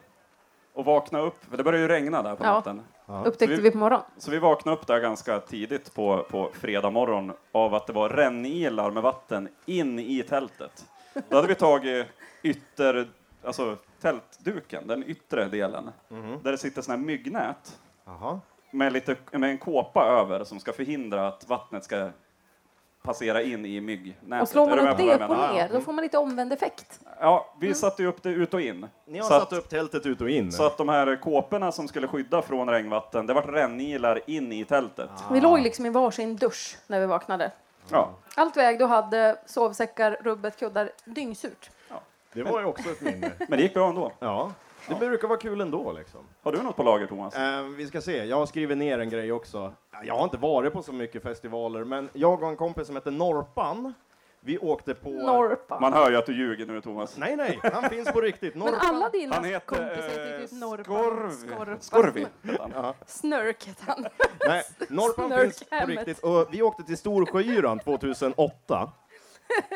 [0.74, 2.54] och vaknade upp, för det började ju regna där på Ja.
[2.54, 2.82] natten.
[3.26, 4.06] Upptäckte Så vi- vi på morgonen.
[4.18, 8.10] Så vi vaknade upp där ganska tidigt på, på fredag morgon av att det var
[8.10, 10.86] rännilar med vatten in i tältet.
[11.30, 12.08] Då hade vi tagit
[12.44, 13.08] ytter,
[13.44, 15.92] alltså tältduken, den yttre delen,
[16.44, 18.40] där det sitter såna här myggnät Jaha.
[18.72, 22.10] med, lite, med en kåpa över som ska förhindra att vattnet ska
[23.06, 24.42] passera in i myggnätet.
[24.42, 27.00] Och slår man upp på det upp och ner, då får man lite omvänd effekt.
[27.20, 28.88] Ja, vi satte ju upp det ut och in.
[29.06, 30.52] Ni har så, satt att, upp tältet ut och in.
[30.52, 34.66] så att de här kåporna som skulle skydda från regnvatten, det vart rännilar in i
[34.66, 35.10] tältet.
[35.32, 37.52] Vi låg liksom i varsin dusch när vi vaknade.
[37.90, 38.10] Ja.
[38.36, 41.70] Allt vägde och hade sovsäckar, rubbet, kuddar, dyngsurt.
[42.34, 43.32] Det var ju också ett minne.
[43.40, 44.12] Men det gick bra ändå.
[44.20, 44.52] Ja,
[44.88, 46.20] det brukar vara kul ändå liksom.
[46.42, 47.36] Har du något på lager, Thomas?
[47.36, 49.74] Eh, vi ska se, jag har skrivit ner en grej också.
[50.04, 53.12] Jag har inte varit på så mycket festivaler, men jag och en kompis som heter
[53.12, 53.94] Norpan,
[54.40, 55.10] vi åkte på...
[55.10, 55.80] Norpa.
[55.80, 57.18] Man hör ju att du ljuger nu, Thomas.
[57.18, 58.56] Nej, nej, han finns på riktigt.
[58.56, 58.96] Men Norpan.
[58.96, 60.84] alla dina Han heter kompisar heter eh, typ Norpa.
[60.84, 61.32] Skorvi.
[61.32, 61.78] Skorpa.
[61.80, 62.28] Skorvi.
[62.44, 62.94] heter han.
[63.08, 64.06] Snörk heter han.
[64.48, 66.20] Nej, Norpan Snörk finns på riktigt.
[66.20, 68.92] Och vi åkte till Storsjöyran 2008.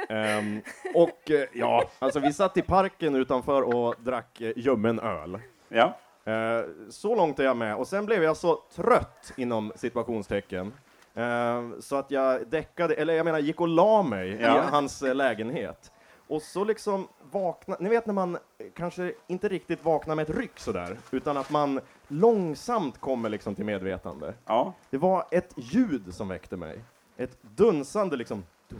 [0.09, 0.61] Ehm,
[0.93, 5.39] och eh, ja, alltså vi satt i parken utanför och drack eh, ljummen öl.
[5.69, 5.97] Ja.
[6.25, 7.75] Eh, så långt är jag med.
[7.75, 10.73] Och sen blev jag så trött inom situationstecken.
[11.13, 14.57] eh, så att jag däckade, eller jag menar gick och la mig Ja.
[14.57, 15.91] i hans eh, lägenhet.
[16.27, 18.37] Och så liksom vakna, ni vet när man
[18.75, 23.65] kanske inte riktigt vaknar med ett ryck sådär, utan att man långsamt kommer liksom till
[23.65, 24.33] medvetande.
[24.45, 24.73] ja.
[24.89, 26.79] Det var ett ljud som väckte mig.
[27.17, 28.79] Ett dunsande liksom, dum,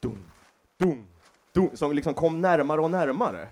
[0.00, 0.24] dum,
[0.76, 1.06] dum,
[1.52, 3.48] dum, som liksom kom närmare och närmare.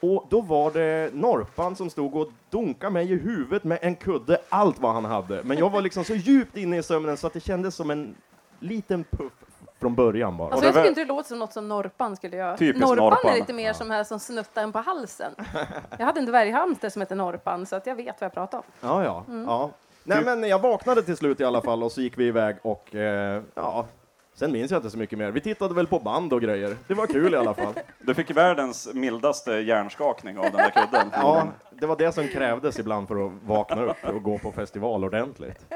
[0.00, 4.38] Och då var det Norpan som stod och dunkade mig i huvudet med en kudde,
[4.48, 5.42] allt vad han hade.
[5.42, 8.14] Men jag var liksom så djupt inne i sömnen så att det kändes som en
[8.60, 9.32] liten puff
[9.80, 10.52] från början bara.
[10.52, 12.56] Alltså jag tycker inte det låter som något som Norpan skulle göra.
[12.56, 13.32] Typiskt Norpan, Norpan.
[13.32, 15.32] är lite mer som här som snuttar en på halsen.
[15.98, 18.64] Jag hade en dvärghamster som hette Norpan så att jag vet vad jag pratar om.
[18.80, 19.24] Ja, ja.
[19.28, 19.44] Mm.
[19.44, 19.70] ja.
[20.04, 22.94] Nej, men jag vaknade till slut i alla fall och så gick vi iväg och
[22.94, 23.86] eh, ja,
[24.40, 25.30] sen minns jag inte så mycket mer.
[25.30, 26.76] Vi tittade väl på band och grejer.
[26.86, 27.74] Det var kul i alla fall.
[27.98, 31.10] Du fick världens mildaste hjärnskakning av den där kudden.
[31.12, 35.04] Ja, det var det som krävdes ibland för att vakna upp och gå på festival
[35.04, 35.66] ordentligt.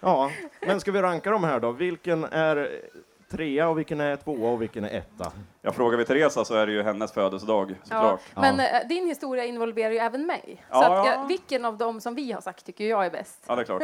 [0.00, 0.30] Ja,
[0.66, 1.72] men ska vi ranka de här då?
[1.72, 2.80] Vilken är
[3.30, 5.32] trea och vilken är tvåa och vilken är etta?
[5.62, 8.20] Jag frågar vi Teresa så är det ju hennes födelsedag, Ja, såklart.
[8.34, 10.64] men eh, din historia involverar ju även mig.
[10.70, 11.12] Ja, så att, ja.
[11.12, 13.44] jag, vilken av dem som vi har sagt tycker jag är bäst?
[13.46, 13.82] Ja, det är klart.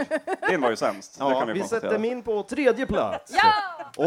[0.48, 3.32] Din var ju sämst, det Ja, kan vi, vi sätter min på tredje plats.
[3.42, 3.52] Ja!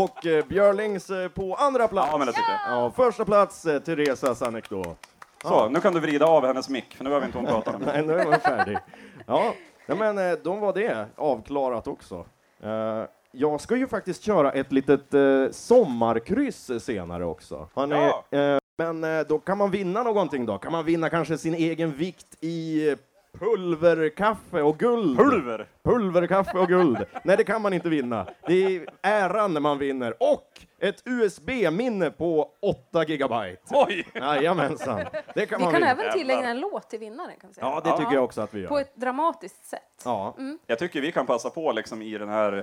[0.04, 2.10] Och eh, Björlings eh, på andra plats.
[2.12, 2.78] Ja, men det tycker jag.
[2.78, 4.98] Ja, första plats, eh, Teresas anekdot.
[5.42, 7.82] Så, nu kan du vrida av hennes mick, för nu behöver inte hon prata med
[7.82, 7.90] mig.
[7.94, 8.78] Nej, nu är man färdig.
[9.26, 9.54] Ja,
[9.86, 12.26] men eh, då var det avklarat också.
[12.64, 17.70] Eh, Jag ska ju faktiskt köra ett litet eh, sommarkryss senare också.
[17.76, 18.26] Ni, Ja.
[18.32, 20.58] eh, men eh, då kan man vinna någonting då.
[20.58, 22.96] Kan man vinna kanske sin egen vikt i
[23.40, 25.18] pulverkaffe och guld?
[25.18, 25.68] Pulver!
[25.84, 27.06] Pulverkaffe och guld.
[27.24, 28.28] Nej, det kan man inte vinna.
[28.48, 30.16] Det är äran när man vinner.
[30.20, 33.62] Och ett USB-minne på 8 gigabyte.
[33.70, 34.08] Oj!
[34.14, 35.06] Jajamensan.
[35.36, 35.92] Det kan Vi man kan vinna.
[35.92, 37.32] även tillägna en låt till vinnaren.
[37.42, 37.66] Kan säga.
[37.68, 38.82] Ja, det tycker jag också att vi På gör.
[38.82, 39.82] ett dramatiskt sätt.
[40.06, 40.36] Ja.
[40.68, 42.54] Jag tycker vi kan passa på liksom i den här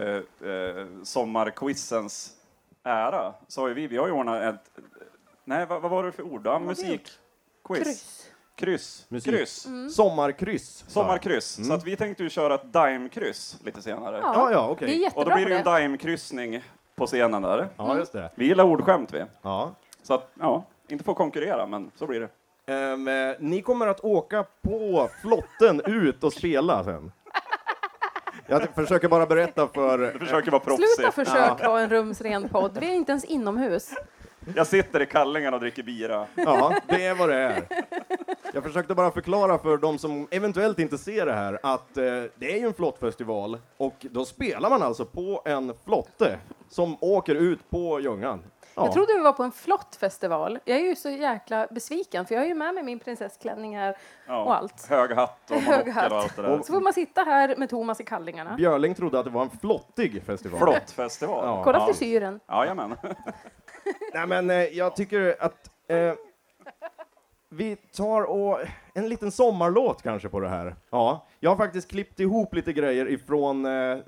[0.42, 2.32] eh, eh, sommarquizens
[2.84, 3.34] ära.
[3.48, 4.78] Så har vi, vi har ju ordnat ett...
[5.44, 6.48] Nej, vad, vad var det för ord?
[7.68, 8.30] Kryss.
[8.56, 9.06] Kryss.
[9.08, 9.32] Musik.
[9.34, 9.66] Kryss.
[9.90, 10.76] Sommarkryss.
[10.78, 10.92] sa jag.
[10.92, 11.66] Sommarkryss.
[11.66, 14.18] Så att vi tänkte ju köra ett daimkryss lite senare.
[14.22, 15.10] Ja, Ja, ja, är okej.
[15.14, 16.62] Och då blir det ju en daimkryssning
[16.96, 17.68] på scenen där.
[17.76, 18.30] Ja, just det.
[18.34, 19.24] Vi gillar ordskämt vi.
[19.42, 19.74] Ja.
[20.02, 22.28] Så att, ja, inte få konkurrera, men så blir det.
[22.72, 27.12] Ehm, eh, ni kommer att åka på flotten ut och spela sen.
[28.46, 30.18] Jag försöker bara berätta Du för...
[30.18, 31.12] försöker vara Sluta proffsig.
[31.14, 32.78] försök ha en rumsren podd.
[32.80, 33.90] Vi är inte ens inomhus.
[34.56, 36.26] Jag sitter i kallingarna och dricker bira.
[36.34, 37.62] Ja, det är vad det är.
[38.52, 42.04] Jag försökte bara förklara för de som eventuellt inte ser det här att eh,
[42.36, 47.34] det är ju en flottfestival och då spelar man alltså på en flotte som åker
[47.34, 48.42] ut på Ljungan.
[48.76, 48.84] Ja.
[48.84, 50.58] Jag trodde vi var på en flott festival.
[50.64, 53.96] Jag är ju så jäkla besviken för jag har ju med mig min prinsessklänning här
[54.26, 54.44] Ja.
[54.44, 54.86] och allt.
[54.88, 56.12] Hög hatt och Hög hatt.
[56.12, 56.58] och allt det där.
[56.58, 58.56] Så får man sitta här med Thomas i kallingarna.
[58.56, 60.60] Björling trodde att det var en flottig festival.
[60.60, 61.44] Flottfestival.
[61.46, 61.64] Ja.
[61.64, 61.86] Kolla Ja.
[61.86, 62.40] frisyren.
[62.48, 62.94] Jajamän.
[64.14, 66.12] Nej, men eh, jag tycker att eh,
[67.50, 68.58] vi tar och
[68.94, 70.76] en liten sommarlåt kanske på det här.
[70.90, 73.98] Ja, jag har faktiskt klippt ihop lite grejer ifrån eh,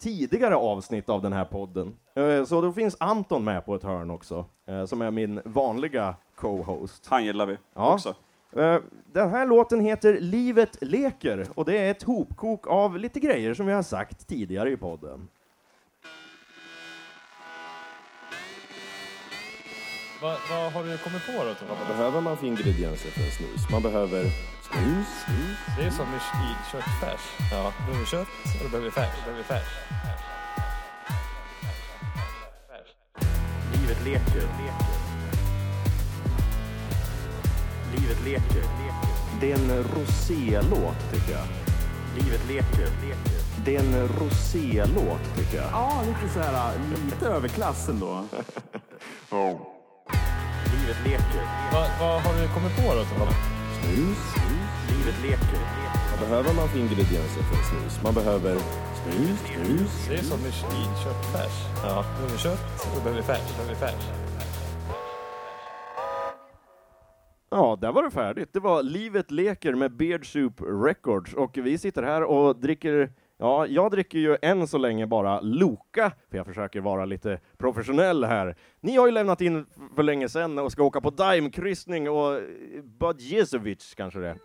[0.00, 1.96] tidigare avsnitt av den här podden.
[2.14, 6.14] Eh, så då finns Anton med på ett hörn också, eh, som är min vanliga
[6.36, 7.06] co-host.
[7.10, 7.94] Han gillar vi Ja.
[7.94, 8.14] också.
[8.56, 8.78] Eh,
[9.12, 13.66] den här låten heter Livet leker och det är ett hopkok av lite grejer som
[13.66, 15.28] vi har sagt tidigare i podden.
[20.22, 21.54] Vad, vad har du kommit på då?
[21.68, 23.70] Vad behöver man för ingredienser för en snus?
[23.70, 24.22] Man behöver
[24.62, 25.08] snus,
[25.78, 27.20] Det är som i, i köttfärs.
[27.52, 29.10] Ja, då behöver vi kött och då behöver vi färs.
[29.16, 29.68] Då behöver vi färs.
[33.72, 34.48] Livet leker.
[37.96, 38.64] Livet leker.
[39.40, 41.46] Det är en rosé-låt tycker jag.
[42.18, 42.88] Livet leker.
[43.64, 45.68] Det är en rosé-låt tycker jag.
[45.72, 46.72] Ja, lite så här,
[47.04, 48.24] lite överklass ändå.
[50.74, 51.42] Livet leker.
[51.72, 53.02] Vad vad har du kommit på då?
[53.10, 53.28] Tom?
[53.78, 54.22] Snus.
[54.90, 55.60] Livet leker.
[56.10, 58.02] Vad behöver man för ingredienser för snus?
[58.02, 58.54] Man behöver
[59.00, 60.06] snus, snus.
[60.08, 60.52] Det är som i
[61.04, 61.56] köttfärs.
[61.82, 62.04] Ja.
[62.04, 63.48] Du behöver kött och du behöver färs.
[63.48, 64.04] Du behöver färs.
[67.50, 68.48] Ja, där var det färdigt.
[68.52, 73.66] Det var Livet leker med Beard Soup Records och vi sitter här och dricker Ja,
[73.66, 78.56] jag dricker ju än så länge bara Loka, för jag försöker vara lite professionell här.
[78.80, 82.40] Ni har ju lämnat in för länge sedan och ska åka på Daim-kryssning och
[82.84, 84.38] Badjesovic kanske det är.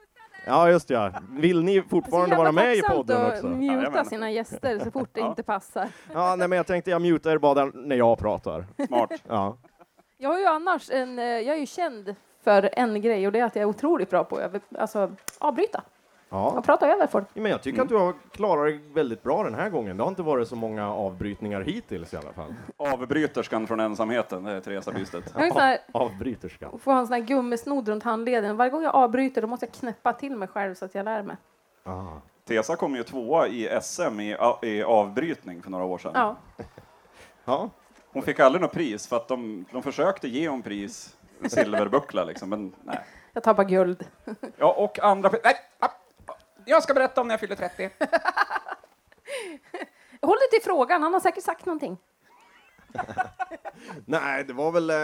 [0.46, 1.14] Ja, just ja.
[1.30, 3.48] Vill ni fortfarande vara med i podden också?
[3.48, 4.06] att muta Jajamän.
[4.06, 5.88] sina gäster så fort det inte passar.
[6.14, 8.66] Ja, nej, men jag tänkte jag mutar er bara när jag pratar.
[8.88, 9.12] Smart.
[9.28, 9.58] Ja.
[10.18, 13.40] Jag har ju annars en, eh, jag är ju känd för en grej och det
[13.40, 15.84] är att jag är otroligt bra på att alltså, avbryta
[16.34, 16.50] Ja.
[16.58, 17.28] och prata över folk.
[17.34, 19.98] Men jag tycker att du har klarat dig väldigt bra den här gången.
[19.98, 22.56] Det har inte varit så många avbrytningar hittills i alla fall.
[22.78, 25.34] Avbryterskan från ensamheten, det är Teresa Bystedt.
[25.38, 26.80] Jag här, Avbryterskan.
[26.80, 28.58] får ha en sån här gummisnodd runt handleden.
[28.58, 31.24] Varje gång jag avbryter då måste jag knäppa till mig själv så att jag lär
[31.24, 31.36] mig.
[31.84, 32.08] Ah.
[32.48, 36.12] Tesa kom ju tvåa i SM i, i avbrytning för några år sedan.
[36.16, 36.36] Ja.
[37.46, 37.70] Ja.
[38.14, 42.24] Hon fick aldrig något pris för att de, de försökte ge hon pris, en silverbuckla
[42.24, 43.00] liksom, men nej.
[43.34, 44.08] Jag tar bara guld.
[44.58, 45.30] Ja, och andra...
[45.44, 45.56] Nej,
[46.72, 47.90] jag ska berätta om när jag fyller 30.
[50.22, 51.98] Håll dig till frågan, han har säkert sagt någonting.
[54.06, 54.96] Nej, det var väl eh,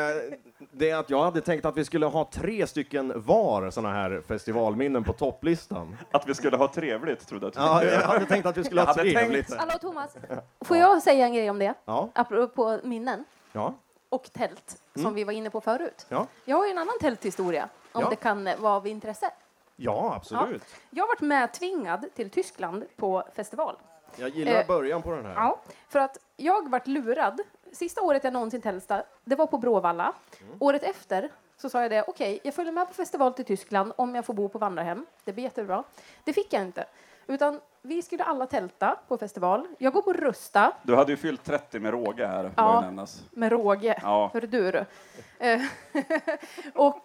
[0.71, 5.03] det att jag hade tänkt att vi skulle ha tre stycken var såna här festivalminnen
[5.03, 5.97] på topplistan.
[6.11, 7.53] Att vi skulle ha trevligt, trodde jag.
[7.55, 9.53] Ja, jag hade tänkt att vi skulle ha Jag hade trevligt.
[9.57, 10.15] Hallå Thomas,
[10.61, 11.73] får jag säga en grej om det?
[11.85, 13.73] Ja, Apropå minnen ja,
[14.09, 16.05] och tält som vi var inne på förut.
[16.09, 18.09] ja, Jag har ju en annan tälthistoria om Ja.
[18.09, 19.29] det kan vara av intresse.
[19.77, 20.63] Ja, absolut.
[20.89, 23.75] Jag har varit medtvingad till Tyskland på festival.
[24.15, 25.33] Jag gillar Eh, början på den här.
[25.35, 25.59] Ja,
[25.89, 27.39] för att jag vart lurad.
[27.71, 30.13] Sista året jag någonsin tältade, det var på Bråvalla.
[30.59, 34.15] Året efter så sa jag det, okej, jag följer med på festival till Tyskland om
[34.15, 35.05] jag får bo på vandrarhem.
[35.23, 35.83] Det blir jättebra.
[36.23, 36.85] Det fick jag inte.
[37.27, 39.67] Utan vi skulle alla tälta på festival.
[39.77, 42.93] Jag går på Rusta Du hade ju fyllt 30 med råge här, Ja.
[43.31, 43.99] med råge.
[44.03, 44.29] Ja.
[44.33, 44.85] Hör du.
[45.39, 45.61] Eh,
[46.75, 47.03] och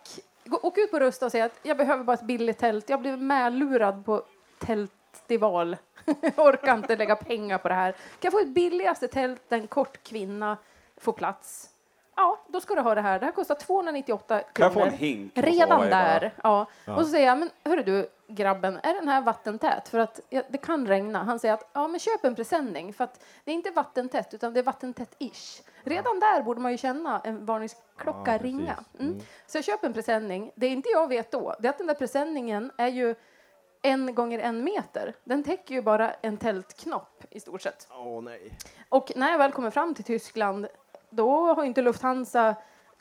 [0.50, 2.90] åk ut på Rusta och säg att jag behöver bara ett billigt tält.
[2.90, 4.22] Jag blev medlurad på
[4.58, 5.76] tältstival.
[6.04, 7.92] jag orkar inte lägga pengar på det här.
[7.92, 10.56] Kan jag få ett billigaste tält där en kort kvinna
[10.96, 11.68] får plats?
[12.16, 13.18] Ja, då ska du ha det här.
[13.18, 14.52] Det här kostar 298 kronor.
[14.52, 15.32] Kan jag få en hink?
[15.34, 16.34] Redan där.
[16.42, 16.66] Ja.
[16.86, 19.88] Och så säger jag, men hörru du grabben, är den här vattentät?
[19.88, 21.24] För att ja, det kan regna.
[21.24, 24.52] Han säger att, ja men köp en presenning för att det är inte vattentätt utan
[24.52, 25.62] det är vattentätt-ish.
[25.82, 28.84] Redan där borde man ju känna en varningsklocka Ja, ringa.
[28.98, 29.20] Mm.
[29.46, 30.52] Så jag köper en presenning.
[30.54, 33.14] Det inte jag vet då, det är att den där presenningen är ju
[33.82, 35.14] en gånger en meter.
[35.24, 37.88] Den täcker ju bara en tältknopp i stort sett.
[37.90, 38.58] Åh nej.
[38.88, 40.66] Och när jag väl kommer fram till Tyskland,
[41.10, 42.54] då har inte Lufthansa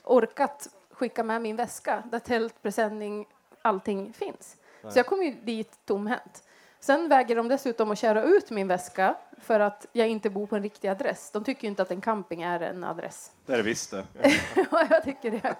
[0.03, 3.27] orkat skicka med min väska där tält, presenning,
[3.61, 4.57] allting finns.
[4.89, 6.43] Så jag kom ju dit tomhänt.
[6.83, 10.55] Sen väger de dessutom att köra ut min väska för att jag inte bor på
[10.55, 11.31] en riktig adress.
[11.31, 13.31] De tycker ju inte att en camping är en adress.
[13.45, 14.05] Det är det visst det.
[14.71, 15.55] Ja, jag tycker det.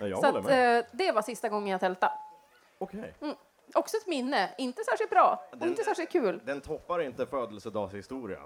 [0.00, 0.78] Ja, jag Så att, med.
[0.78, 2.12] eh, det var sista gången jag tältade.
[2.78, 3.14] Okej.
[3.74, 4.50] Också ett minne.
[4.58, 6.40] Inte särskilt bra och inte särskilt kul.
[6.44, 8.40] Den toppar inte födelsedagshistorien.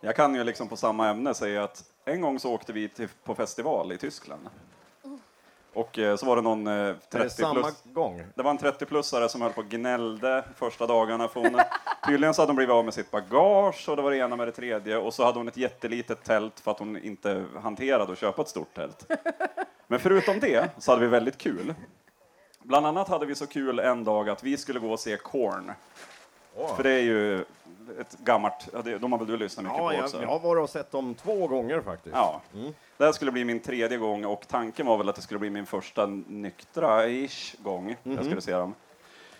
[0.00, 3.08] Jag kan ju liksom på samma ämne säga att en gång så åkte vi till,
[3.24, 4.48] på festival i Tyskland.
[5.74, 7.82] Och eh, så var det någon eh, Är det 30 samma plus.
[7.84, 8.22] gång?
[8.34, 11.28] Det var en 30-plussare som höll på och gnällde första dagarna.
[11.28, 11.60] För hon,
[12.06, 14.48] tydligen så hade hon blivit av med sitt bagage och det var det ena med
[14.48, 14.96] det tredje.
[14.96, 18.48] Och så hade hon ett jättelitet tält för att hon inte hanterade att köpa ett
[18.48, 19.12] stort tält.
[19.86, 21.74] Men förutom det så hade vi väldigt kul.
[22.62, 25.72] Bland annat hade vi så kul en dag att vi skulle gå och se Korn.
[26.76, 27.44] För det är ju
[28.00, 30.22] ett gammalt, ja, det, de har väl du lyssnat mycket Ja, på jag, också?
[30.22, 32.16] jag har varit och sett dem två gånger faktiskt.
[32.16, 32.40] Ja.
[32.96, 35.50] Det här skulle bli min tredje gång och tanken var väl att det skulle bli
[35.50, 38.74] min första nyktra-ish gång jag skulle se dem.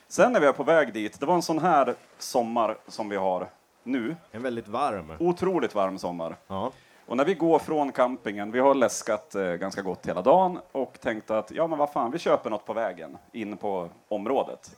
[0.09, 3.16] Sen när vi är på väg dit, det var en sån här sommar som vi
[3.16, 3.48] har
[3.83, 4.16] nu.
[4.33, 5.12] En väldigt varm.
[5.18, 6.37] Otroligt varm sommar.
[6.46, 6.72] Ja.
[7.07, 11.00] Och när vi går från campingen, vi har läskat eh, ganska gott hela dagen och
[11.00, 14.76] tänkte att ja men vad fan, vi köper något på vägen in på området.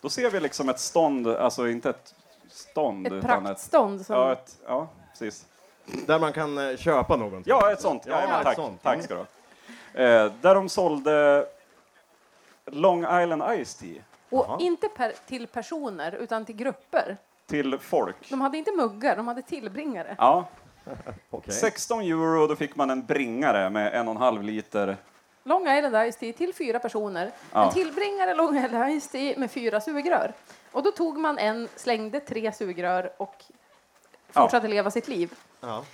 [0.00, 2.14] Då ser vi liksom ett stånd, alltså inte ett
[2.48, 5.46] stånd Ett praktstånd som Ja, ett, ja, precis.
[6.06, 7.42] Där man kan eh, köpa någonting.
[7.46, 8.02] Ja, ett sånt.
[8.06, 8.82] Ja, Ja, ett tack, sånt.
[8.82, 9.26] tack ska du ha.
[10.04, 11.46] Eh, där de sålde
[12.66, 14.56] Long Island Ice Tea Och Jaha.
[14.60, 17.16] inte per, till personer, utan till grupper.
[17.46, 18.30] till folk.
[18.30, 20.16] De hade inte muggar, de hade tillbringare.
[20.18, 20.48] Ja,
[21.30, 21.54] Okej.
[21.54, 24.96] 16 euro, då fick man en bringare med en och en halv liter
[25.44, 27.30] Long Island Ice Tea till fyra personer.
[27.52, 27.66] Ja.
[27.66, 30.32] En tillbringare Long Island Ice Tea med fyra sugrör.
[30.72, 33.44] Och då tog man en, slängde tre sugrör och
[34.32, 34.42] Ja.
[34.42, 35.32] fortsatte leva sitt liv.
[35.60, 35.84] Ja.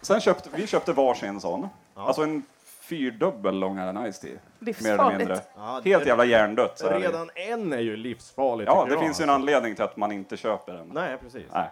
[0.00, 1.68] Sen köpte vi köpte varsin sån.
[1.94, 4.38] Alltså en fyrdubbel Long Island Ice Tea.
[4.58, 5.40] Mer eller mindre.
[5.56, 6.78] Ja, Helt jävla hjärndött.
[6.78, 7.00] så är.
[7.00, 8.66] Redan en är ju livsfarlig.
[8.68, 9.40] Ja, det jag, finns ju en alltså.
[9.40, 10.88] anledning till att man inte köper den.
[10.94, 11.46] Nej, precis.
[11.52, 11.70] Nej.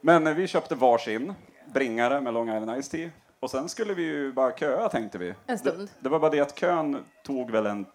[0.00, 1.34] Men vi köpte varsin
[1.66, 3.10] bringare med Long Island Ice Tea.
[3.40, 5.34] Och sen skulle vi ju bara köa tänkte vi.
[5.46, 5.78] En stund.
[5.88, 7.86] Det, det var bara det att kön tog väl en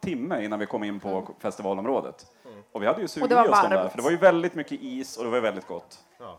[0.00, 2.26] timme innan vi kom in på festivalområdet.
[2.72, 3.90] Och vi hade ju sugit Och det var i oss de där, varmt.
[3.90, 5.98] för det var ju väldigt mycket is och det var väldigt gott.
[6.18, 6.38] Ja.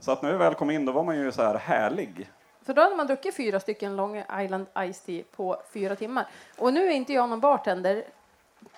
[0.00, 2.30] Så att när vi väl kom in då var man ju så här härlig.
[2.62, 6.26] För då hade man druckit fyra stycken Long Island Ice Tea på fyra timmar.
[6.58, 8.04] Och nu är inte jag någon bartender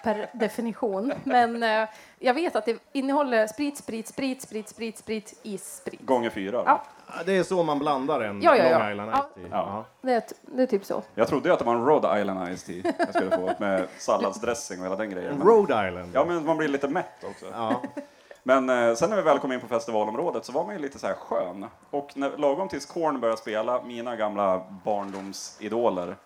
[0.03, 5.40] per definition, men eh, jag vet att det innehåller sprit, sprit, sprit, sprit, sprit, sprit,
[5.42, 6.01] issprit.
[6.07, 6.59] Gånger fyra.
[6.59, 6.64] då.
[6.66, 6.83] Ja.
[7.27, 8.79] Det är så man blandar en Ja, ja, ja.
[8.79, 9.16] Long Island Ja.
[9.31, 9.44] Ice Tea.
[9.51, 9.57] Ja.
[9.66, 9.85] Ja.
[10.01, 11.03] Det är, t- det är typ så.
[11.14, 13.87] Jag trodde ju att det var en Rhode Island Ice Tea jag skulle få med
[13.99, 15.38] salladsdressing och hela den grejen.
[15.38, 16.11] Men, Rhode Island.
[16.14, 17.47] ja, men man blir lite mätt också.
[17.53, 17.83] Ja.
[18.42, 20.99] Men eh, sen när vi väl kom in på festivalområdet så var man ju lite
[20.99, 21.66] så här skön.
[21.90, 26.16] Och när, lagom tills Korn började spela, mina gamla barndomsidoler.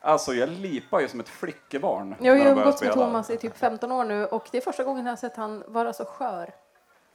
[0.00, 2.14] Alltså jag lipar ju som ett flickebarn.
[2.20, 2.92] Jag har ju umgåtts med.
[2.92, 5.64] Thomas i typ 15 år nu och det är första gången jag har sett han
[5.66, 6.54] vara så skör.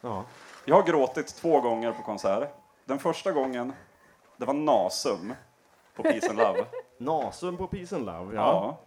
[0.01, 0.23] Ja.
[0.65, 2.49] Jag har gråtit två gånger på konsert.
[2.85, 3.73] Den första gången,
[4.37, 5.33] det var Nasum
[5.95, 6.65] på Peace and Love.
[6.97, 8.35] Nasum på Peace and Love.
[8.35, 8.41] Ja.
[8.41, 8.77] ja.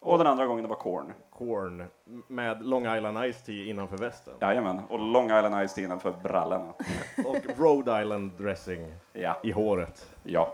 [0.00, 1.12] Och den andra gången det var Korn.
[1.30, 1.84] Korn
[2.28, 4.34] med Long Island Ice Tea innanför västen.
[4.40, 4.80] Jajamän.
[4.88, 6.72] Och Long Island Ice Tea innanför brallorna.
[7.26, 9.36] Och Rhode Island dressing Ja.
[9.42, 10.06] i håret.
[10.22, 10.52] Ja.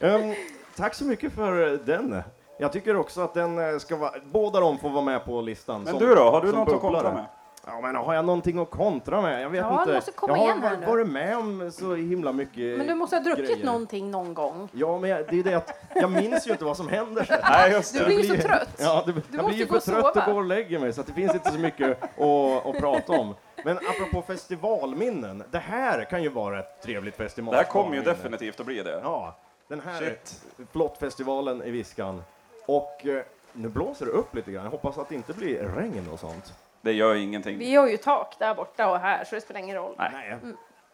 [0.00, 0.34] Ehm,
[0.76, 2.22] tack så mycket för den.
[2.58, 5.82] Jag tycker också att den eh, ska vara, båda de får vara med på listan.
[5.82, 6.92] Men som- du då, har du något att bubblare.
[6.92, 7.24] kontra med?
[7.66, 9.42] Ja, men har jag någonting att kontra med?
[9.42, 9.90] Jag vet Ja, inte.
[9.90, 13.16] du måste komma jag har igen varit med om så himla mycket Men du måste
[13.16, 13.66] ha druckit grejer.
[13.66, 14.68] någonting någon gång.
[14.72, 17.40] Ja, men jag, det är det att jag minns ju inte vad som händer sen.
[17.50, 18.04] Nej, just Du det.
[18.06, 18.68] blir ju blir- så trött.
[18.78, 20.08] Ja, det, jag måste blir ju för trött sova.
[20.26, 23.12] och går och lägger mig så att det finns inte så mycket att, att prata
[23.12, 23.34] om.
[23.64, 27.52] Men apropå festivalminnen, det här kan ju vara ett trevligt festival.
[27.52, 29.00] Det här kommer ju definitivt att bli det.
[29.02, 29.36] Ja,
[29.72, 30.42] den här Shit.
[30.72, 32.22] flottfestivalen i Viskan.
[32.66, 34.64] Och eh, nu blåser det upp lite grann.
[34.64, 36.54] Jag hoppas att det inte blir regn och sånt.
[36.80, 37.58] Det gör ingenting.
[37.58, 39.94] Vi har ju tak där borta och här så det spelar ingen roll.
[39.98, 40.36] Nej.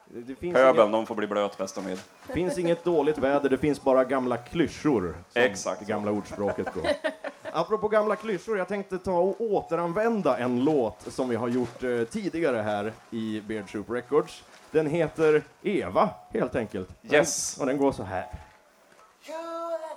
[0.04, 1.98] Det, det finns, Pöbeln, inget, de får bli blöt bäst de vill.
[2.28, 5.14] finns inget dåligt väder, det finns bara gamla klyschor.
[5.28, 6.86] Som Exakt det gamla ordspråket går.
[7.52, 12.04] Apropå gamla klyschor, jag tänkte ta och återanvända en låt som vi har gjort eh,
[12.04, 14.44] tidigare här i Beard Soup Records.
[14.70, 16.88] Den heter Eva, helt enkelt.
[17.10, 17.58] Yes.
[17.60, 18.26] Och den går så här.
[19.28, 19.88] cool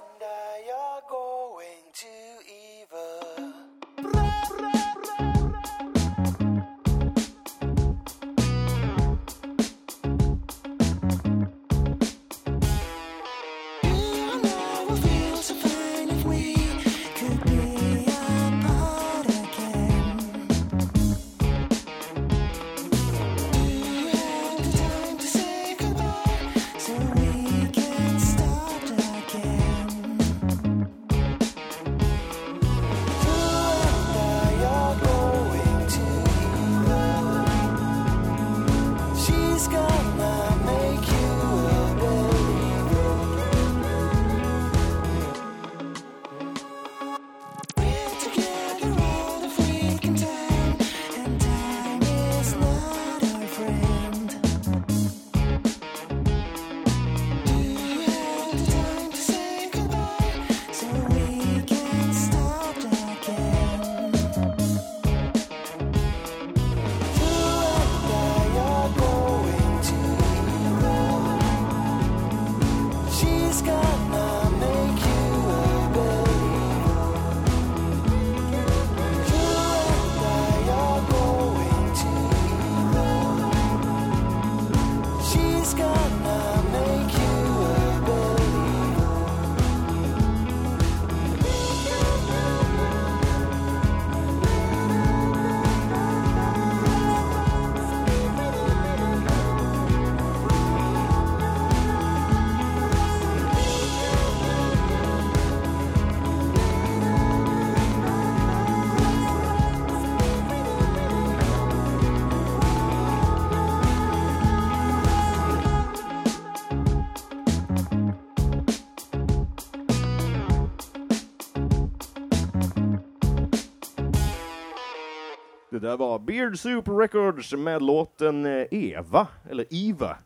[125.92, 130.18] där var Beard Soup Records med låten eh, Eva, eller Eva,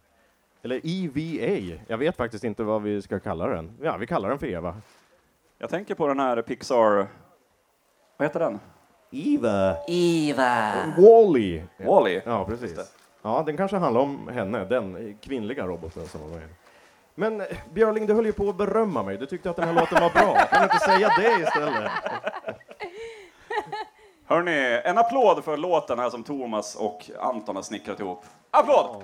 [0.63, 1.79] eller EVA.
[1.87, 3.77] Jag vet faktiskt inte vad vi ska kalla den.
[3.81, 4.75] Ja, vi kallar den för Eva.
[5.57, 7.07] Jag tänker på den här Pixar...
[8.17, 8.59] Vad heter den?
[9.11, 9.75] Eva.
[9.87, 10.71] Eva.
[10.97, 11.63] Wall-E.
[11.77, 12.21] Wall-E.
[12.25, 12.79] Ja, precis.
[13.21, 16.49] Ja, den kanske handlar om henne, den kvinnliga roboten som var med.
[17.15, 19.17] Men eh, Björling, du höll ju på att berömma mig.
[19.17, 20.35] Du tyckte att den här låten var bra.
[20.35, 21.91] Kan du inte säga det istället?
[24.27, 28.25] Hörni, en applåd för låten här som Thomas och Anton har snickrat ihop.
[28.51, 29.03] Applåd!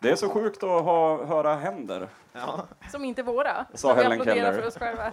[0.00, 2.08] Det är så sjukt att ha, höra händer.
[2.90, 3.66] Som inte våra.
[3.74, 4.52] Sa Helen applåderar Keller.
[4.60, 5.12] för oss själva.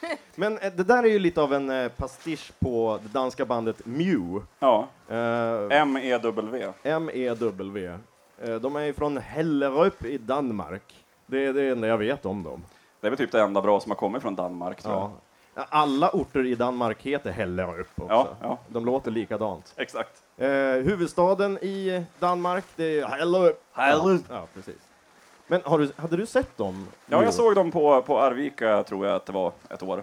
[0.34, 3.86] Men eh, det där är ju lite av en eh, pastisch på det danska bandet
[3.86, 4.46] Mew.
[4.58, 6.72] Ja, Eh, M-E-W.
[6.82, 7.98] M-E-W.
[8.60, 11.04] De är ju från Hellerup i Danmark.
[11.26, 12.64] Det är det enda jag vet om dem.
[13.00, 15.02] Det är väl typ det enda bra som har kommit från Danmark, tror jag.
[15.02, 15.10] Ja.
[15.56, 18.14] Alla orter i Danmark heter Hellerup också.
[18.14, 18.58] Ja, ja.
[18.68, 19.74] De låter likadant.
[19.76, 20.22] Exakt.
[20.36, 23.62] Eh, huvudstaden i Danmark, det är Hellerup.
[23.72, 24.22] Hellerup.
[24.28, 24.76] Ja, precis.
[25.46, 26.88] Men har du, hade du sett dem?
[27.06, 30.02] Ja, jag såg dem på, på Arvika, tror jag att det var, ett år.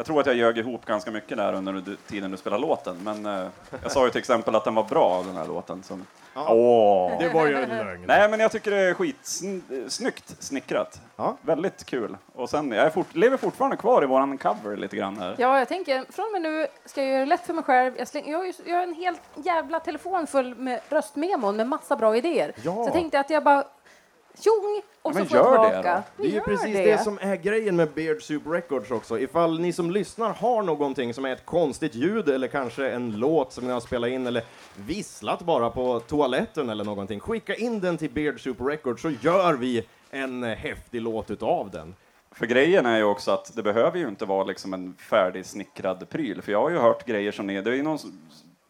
[0.00, 3.26] Jag tror att jag ljög ihop ganska mycket där under tiden du spelade låten, men
[3.26, 3.48] eh,
[3.82, 5.82] jag sa ju till exempel att den var bra, den här låten.
[5.82, 6.06] Som...
[6.34, 7.18] Åh!
[7.18, 8.04] Det var ju en lögn.
[8.06, 11.00] Nej, men jag tycker det är skitsnyggt snickrat.
[11.16, 11.36] Ja.
[11.42, 12.16] Väldigt kul.
[12.34, 15.34] Och sen, jag är fort, lever fortfarande kvar i våran cover lite grann här.
[15.38, 17.94] Ja, jag tänker från och med nu ska jag göra det lätt för mig själv.
[17.98, 21.66] Jag, släng, jag, har, ju, jag har en helt jävla telefon full med röstmemon med
[21.68, 22.52] massa bra idéer.
[22.56, 22.74] Ja.
[22.74, 23.64] Så jag tänkte att jag bara
[24.38, 26.02] tjong och Men så får jag gör det tillbaka.
[26.16, 26.22] då.
[26.22, 26.84] Det är ju precis det.
[26.84, 26.98] det.
[26.98, 29.18] som är grejen med Beard Soup Records också.
[29.18, 33.52] Ifall ni som lyssnar har någonting som är ett konstigt ljud eller kanske en låt
[33.52, 34.42] som ni har spelat in eller
[34.76, 39.54] visslat bara på toaletten eller någonting, skicka in den till Beard Soup Records så gör
[39.54, 41.94] vi en häftig låt utav den.
[42.32, 46.42] För grejen är ju också att det behöver ju inte vara liksom en färdigsnickrad pryl.
[46.42, 47.98] För jag har ju hört grejer som ni, det är ju någon,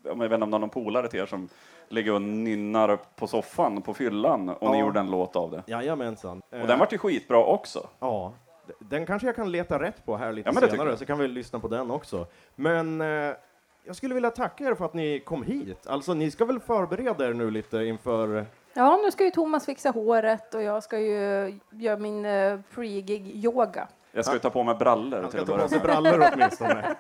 [0.05, 1.49] jag vet inte om det är någon polare till er som
[1.91, 4.85] ligger och nynnar på soffan på fyllan och ni Ja.
[4.87, 5.63] gjorde en låt av det.
[5.67, 6.43] Jajamensan.
[6.51, 7.89] Och den vart ju skitbra också.
[8.01, 8.33] Ja,
[8.67, 10.91] d- den kanske jag kan leta rätt på här lite Ja, men det tycker senare,
[10.91, 10.99] jag.
[10.99, 12.27] så kan vi lyssna på den också.
[12.57, 13.35] Men eh,
[13.85, 15.87] jag skulle vilja tacka er för att ni kom hit.
[15.87, 18.47] Alltså, ni ska väl förbereda er nu lite inför...
[18.75, 23.27] Ja, nu ska ju Thomas fixa håret och jag ska ju göra min uh, pre-gig
[23.45, 23.89] yoga.
[24.13, 25.81] Jag ska ju ta på mig brallor Han till ska att ta börja på sig
[25.81, 26.97] brallor åtminstone.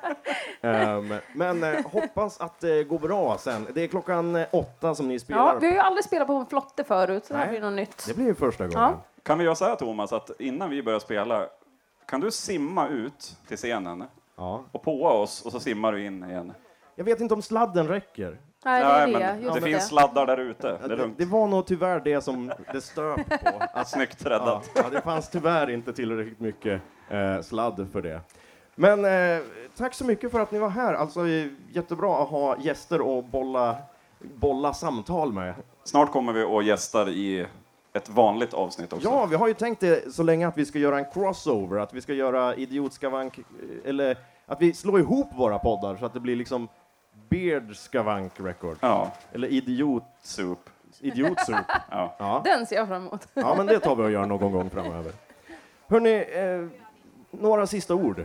[0.97, 3.67] um, men eh, hoppas att det går bra sen.
[3.75, 5.61] Det är klockan eh, åtta som ni Ja, spelar.
[5.61, 7.59] vi har ju aldrig spelat på en flotte förut, så det här Nej.
[7.61, 8.05] blir något nytt.
[8.07, 8.81] Det blir ju första gången.
[8.81, 9.01] Ja.
[9.23, 11.47] Kan vi göra så här Thomas, att innan vi börjar spela,
[12.07, 14.05] kan du simma ut till scenen
[14.37, 14.65] Ja.
[14.73, 16.53] och påa oss och så simmar du in igen?
[16.95, 18.39] Jag vet inte om sladden räcker.
[18.65, 19.13] Nej, det är det.
[19.19, 19.67] men just det det.
[19.67, 20.69] finns sladdar där ute.
[20.69, 21.19] Det är Det, lugnt.
[21.19, 23.63] det var nog tyvärr det som det stöp på.
[23.73, 24.71] Att Snyggt Ja, räddat.
[24.75, 26.81] ja, det fanns tyvärr inte tillräckligt mycket
[27.11, 28.21] eh, sladd för det.
[28.75, 29.43] Men eh,
[29.77, 30.95] tack så mycket för att ni var här.
[30.95, 31.21] Alltså,
[31.73, 33.77] jättebra att ha gäster och bolla,
[34.19, 35.55] bolla samtal med.
[35.85, 37.47] Snart kommer vi och gästar i
[37.93, 39.09] ett vanligt avsnitt också.
[39.09, 41.95] Ja, vi har ju tänkt det så länge att vi ska göra en crossover, att
[41.95, 43.39] vi ska göra Idiotskavank,
[43.85, 46.69] eller att vi slår ihop våra poddar så att det blir liksom
[47.29, 50.71] Beard Skavank Record, Ja, eller Idiot, soup.
[51.01, 51.67] Idiotsoup.
[51.91, 52.15] Ja.
[52.19, 52.43] Ja.
[52.45, 53.29] Den ser jag fram emot.
[53.35, 55.13] ja, men det tar vi och gör någon gång framöver.
[55.89, 56.81] Hörni, eh,
[57.31, 58.24] några sista ord.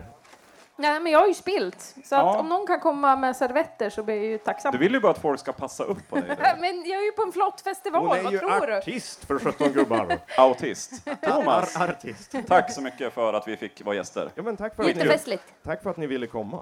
[0.77, 2.31] Nej, men jag har ju spilt, så Ja.
[2.33, 4.71] att om någon kan komma med servetter så blir jag ju tacksam.
[4.71, 6.25] Du vill ju bara att folk ska passa upp på dig.
[6.59, 8.75] Men jag är ju på en flott festival, Hon är vad ju tror du?
[8.77, 10.17] artist för 17 gubbar.
[10.37, 10.91] Autist.
[11.21, 12.35] Thomas, Ar- artist.
[12.47, 14.29] tack så mycket för att vi fick vara gäster.
[14.35, 14.95] Ja, men tack, för att
[15.27, 16.59] ni, tack för att ni ville komma.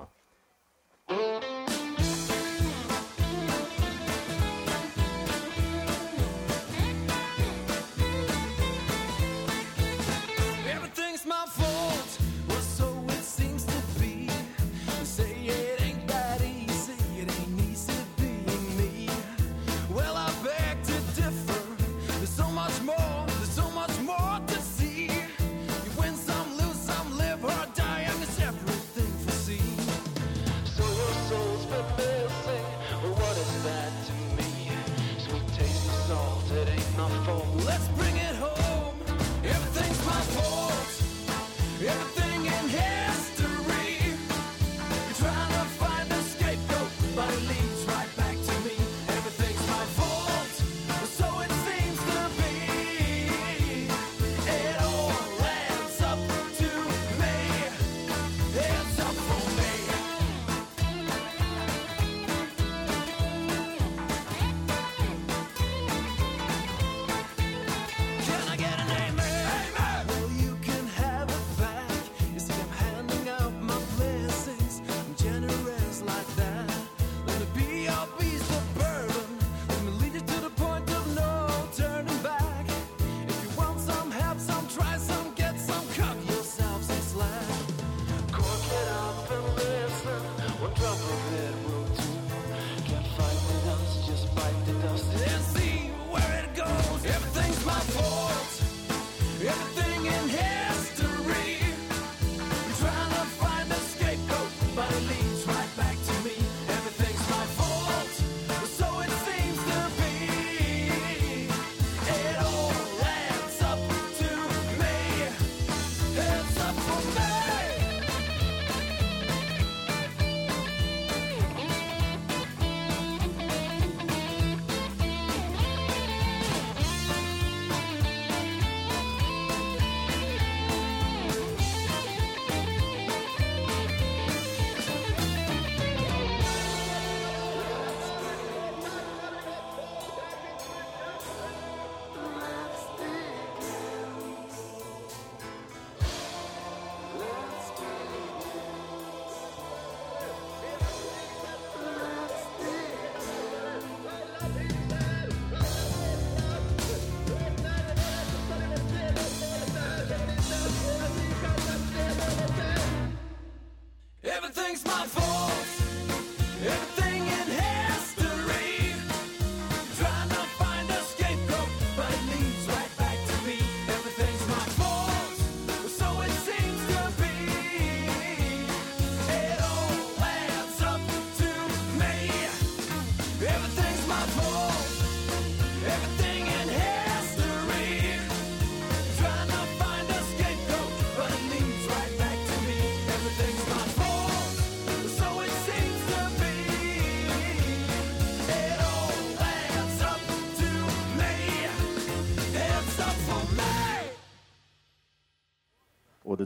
[94.66, 95.73] the see.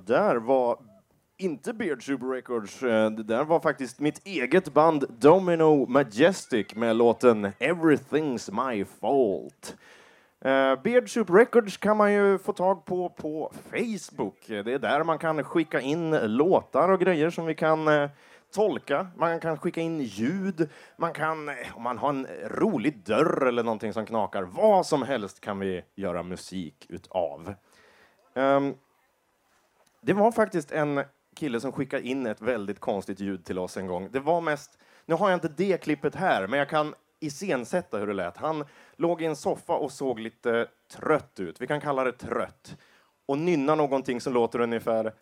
[0.08, 0.78] Där var
[1.38, 2.84] inte Beard Super Records.
[2.84, 9.78] Eh, det där var faktiskt mitt eget band Domino Majestic med låten Everything's My Fault.
[10.46, 14.36] Uh, Beard Soup Records kan man ju få tag på på Facebook.
[14.48, 18.10] Det är där man kan skicka in låtar och grejer som vi kan eh,
[18.56, 19.08] tolka.
[19.16, 20.70] Man kan skicka in ljud.
[20.98, 25.42] Man kan, om man har en rolig dörr eller någonting som knakar, vad som helst
[25.42, 27.54] kan vi göra musik utav.
[28.36, 28.76] Ehm,
[30.08, 31.04] det var faktiskt en
[31.36, 34.10] kille som skickade in ett väldigt konstigt ljud till oss en gång.
[34.12, 38.08] Det var mest, nu har jag inte det klippet här, men jag kan iscensätta hur
[38.08, 38.38] det lät.
[38.38, 41.62] Han låg i en soffa och såg lite trött ut.
[41.62, 42.78] Vi kan kalla det trött.
[43.26, 45.14] Och nynna någonting som låter ungefär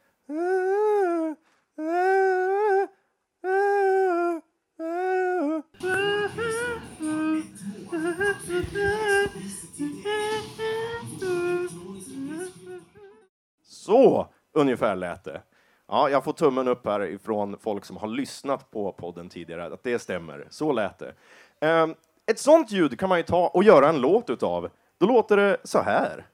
[13.64, 15.42] Så ungefär lät det.
[15.88, 19.84] Ja, jag får tummen upp här ifrån folk som har lyssnat på podden tidigare, att
[19.84, 20.48] det stämmer.
[20.50, 21.14] Så lät det.
[21.60, 21.96] Ehm,
[22.26, 24.70] ett sånt ljud kan man ju ta och göra en låt utav.
[24.98, 26.26] Då låter det så här.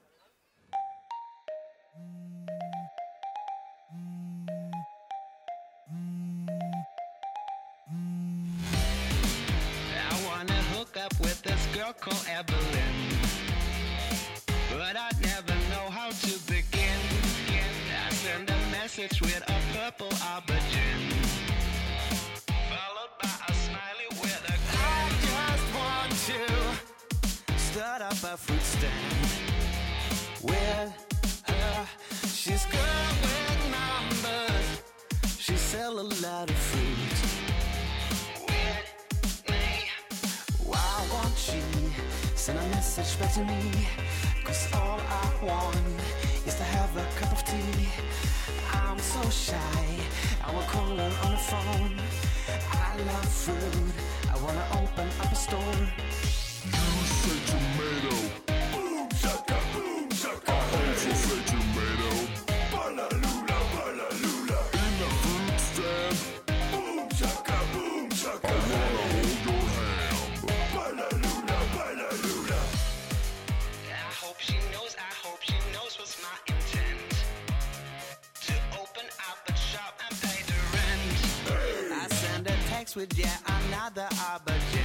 [82.96, 84.82] With yet another aubergine.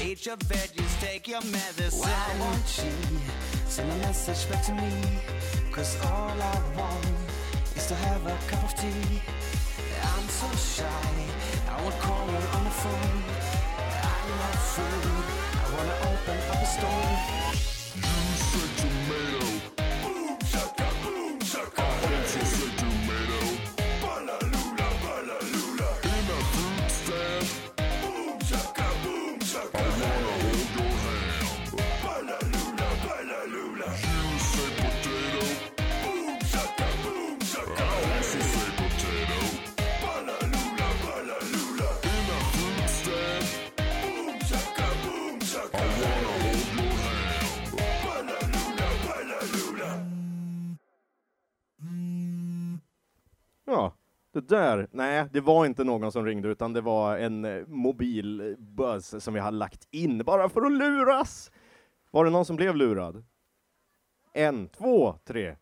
[0.00, 2.00] Eat your veggies, take your medicine.
[2.00, 2.90] Why won't she
[3.66, 4.90] send a message back to me?
[5.72, 7.06] Cause all I want
[7.74, 9.22] is to have a cup of tea.
[10.02, 10.84] I'm so shy,
[11.70, 13.22] I would call her on the phone.
[14.02, 15.24] I love food,
[15.60, 17.81] I wanna open up a store.
[54.48, 54.88] Där.
[54.90, 59.34] Nej, det var inte någon som ringde utan det var en eh, mobilbuzz eh, som
[59.34, 61.50] vi hade lagt in bara för att luras.
[62.10, 63.24] Var det någon som blev lurad?
[64.32, 65.56] En, två, tre.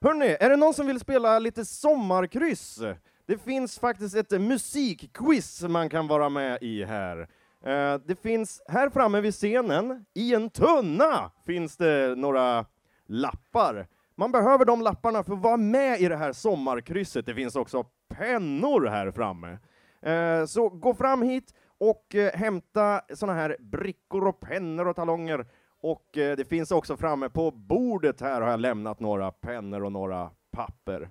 [0.00, 2.80] Hörni, är det någon som vill spela lite sommarkryss?
[3.26, 7.28] Det finns faktiskt ett musikquiz man kan vara med i här.
[7.64, 12.66] Eh, det finns här framme vid scenen, i en tunna, finns det några
[13.06, 13.86] lappar.
[14.18, 17.26] Man behöver de lapparna för att vara med i det här sommarkrysset.
[17.26, 19.58] Det finns också pennor här framme.
[20.02, 25.46] Eh, Så gå fram hit och eh, hämta såna här brickor och pennor och talonger.
[25.82, 29.92] Och eh, det finns också framme på bordet här har jag lämnat några pennor och
[29.92, 31.10] några papper.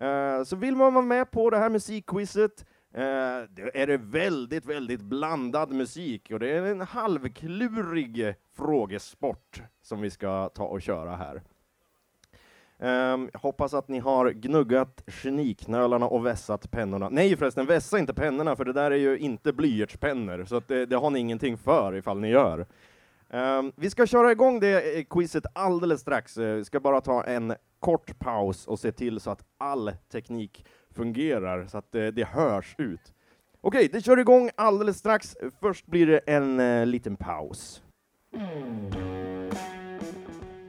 [0.00, 3.02] Eh, Så vill man vara med på det här musikquizet eh,
[3.50, 10.10] det är det väldigt, väldigt blandad musik och det är en halvklurig frågesport som vi
[10.10, 11.42] ska ta och köra här.
[12.78, 17.08] Um, jag hoppas att ni har gnuggat geniknölarna och vässat pennorna.
[17.08, 20.86] Nej förresten, vässa inte pennorna för det där är ju inte blyertspennor, så att det,
[20.86, 22.66] det har ni ingenting för ifall ni gör.
[23.28, 26.36] Um, vi ska köra igång det eh, quizet alldeles strax.
[26.36, 30.66] Eh, vi ska bara ta en kort paus och se till så att all teknik
[30.94, 33.12] fungerar, så att det, det hörs ut.
[33.60, 35.36] Okej, det kör igång alldeles strax.
[35.60, 37.82] Först blir det en uh, liten paus.
[38.36, 39.33] Mm.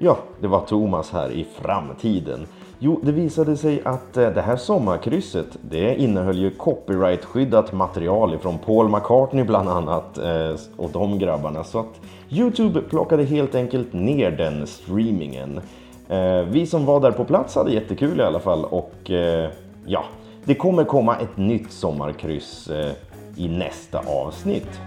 [0.05, 2.47] Ja, det var Thomas här i framtiden.
[2.79, 8.57] Jo, det visade sig att eh, det här sommarkrysset, det innehöll ju copyrightskyddat material ifrån
[8.57, 11.63] Paul McCartney bland annat eh, och de grabbarna.
[11.63, 15.61] Så att Youtube plockade helt enkelt ner den streamingen.
[16.09, 19.11] Eh, vi som var där på plats hade jättekul i alla fall och
[19.85, 20.03] ja,
[20.43, 22.69] det kommer komma ett nytt sommarkryss
[23.35, 24.79] i nästa avsnitt.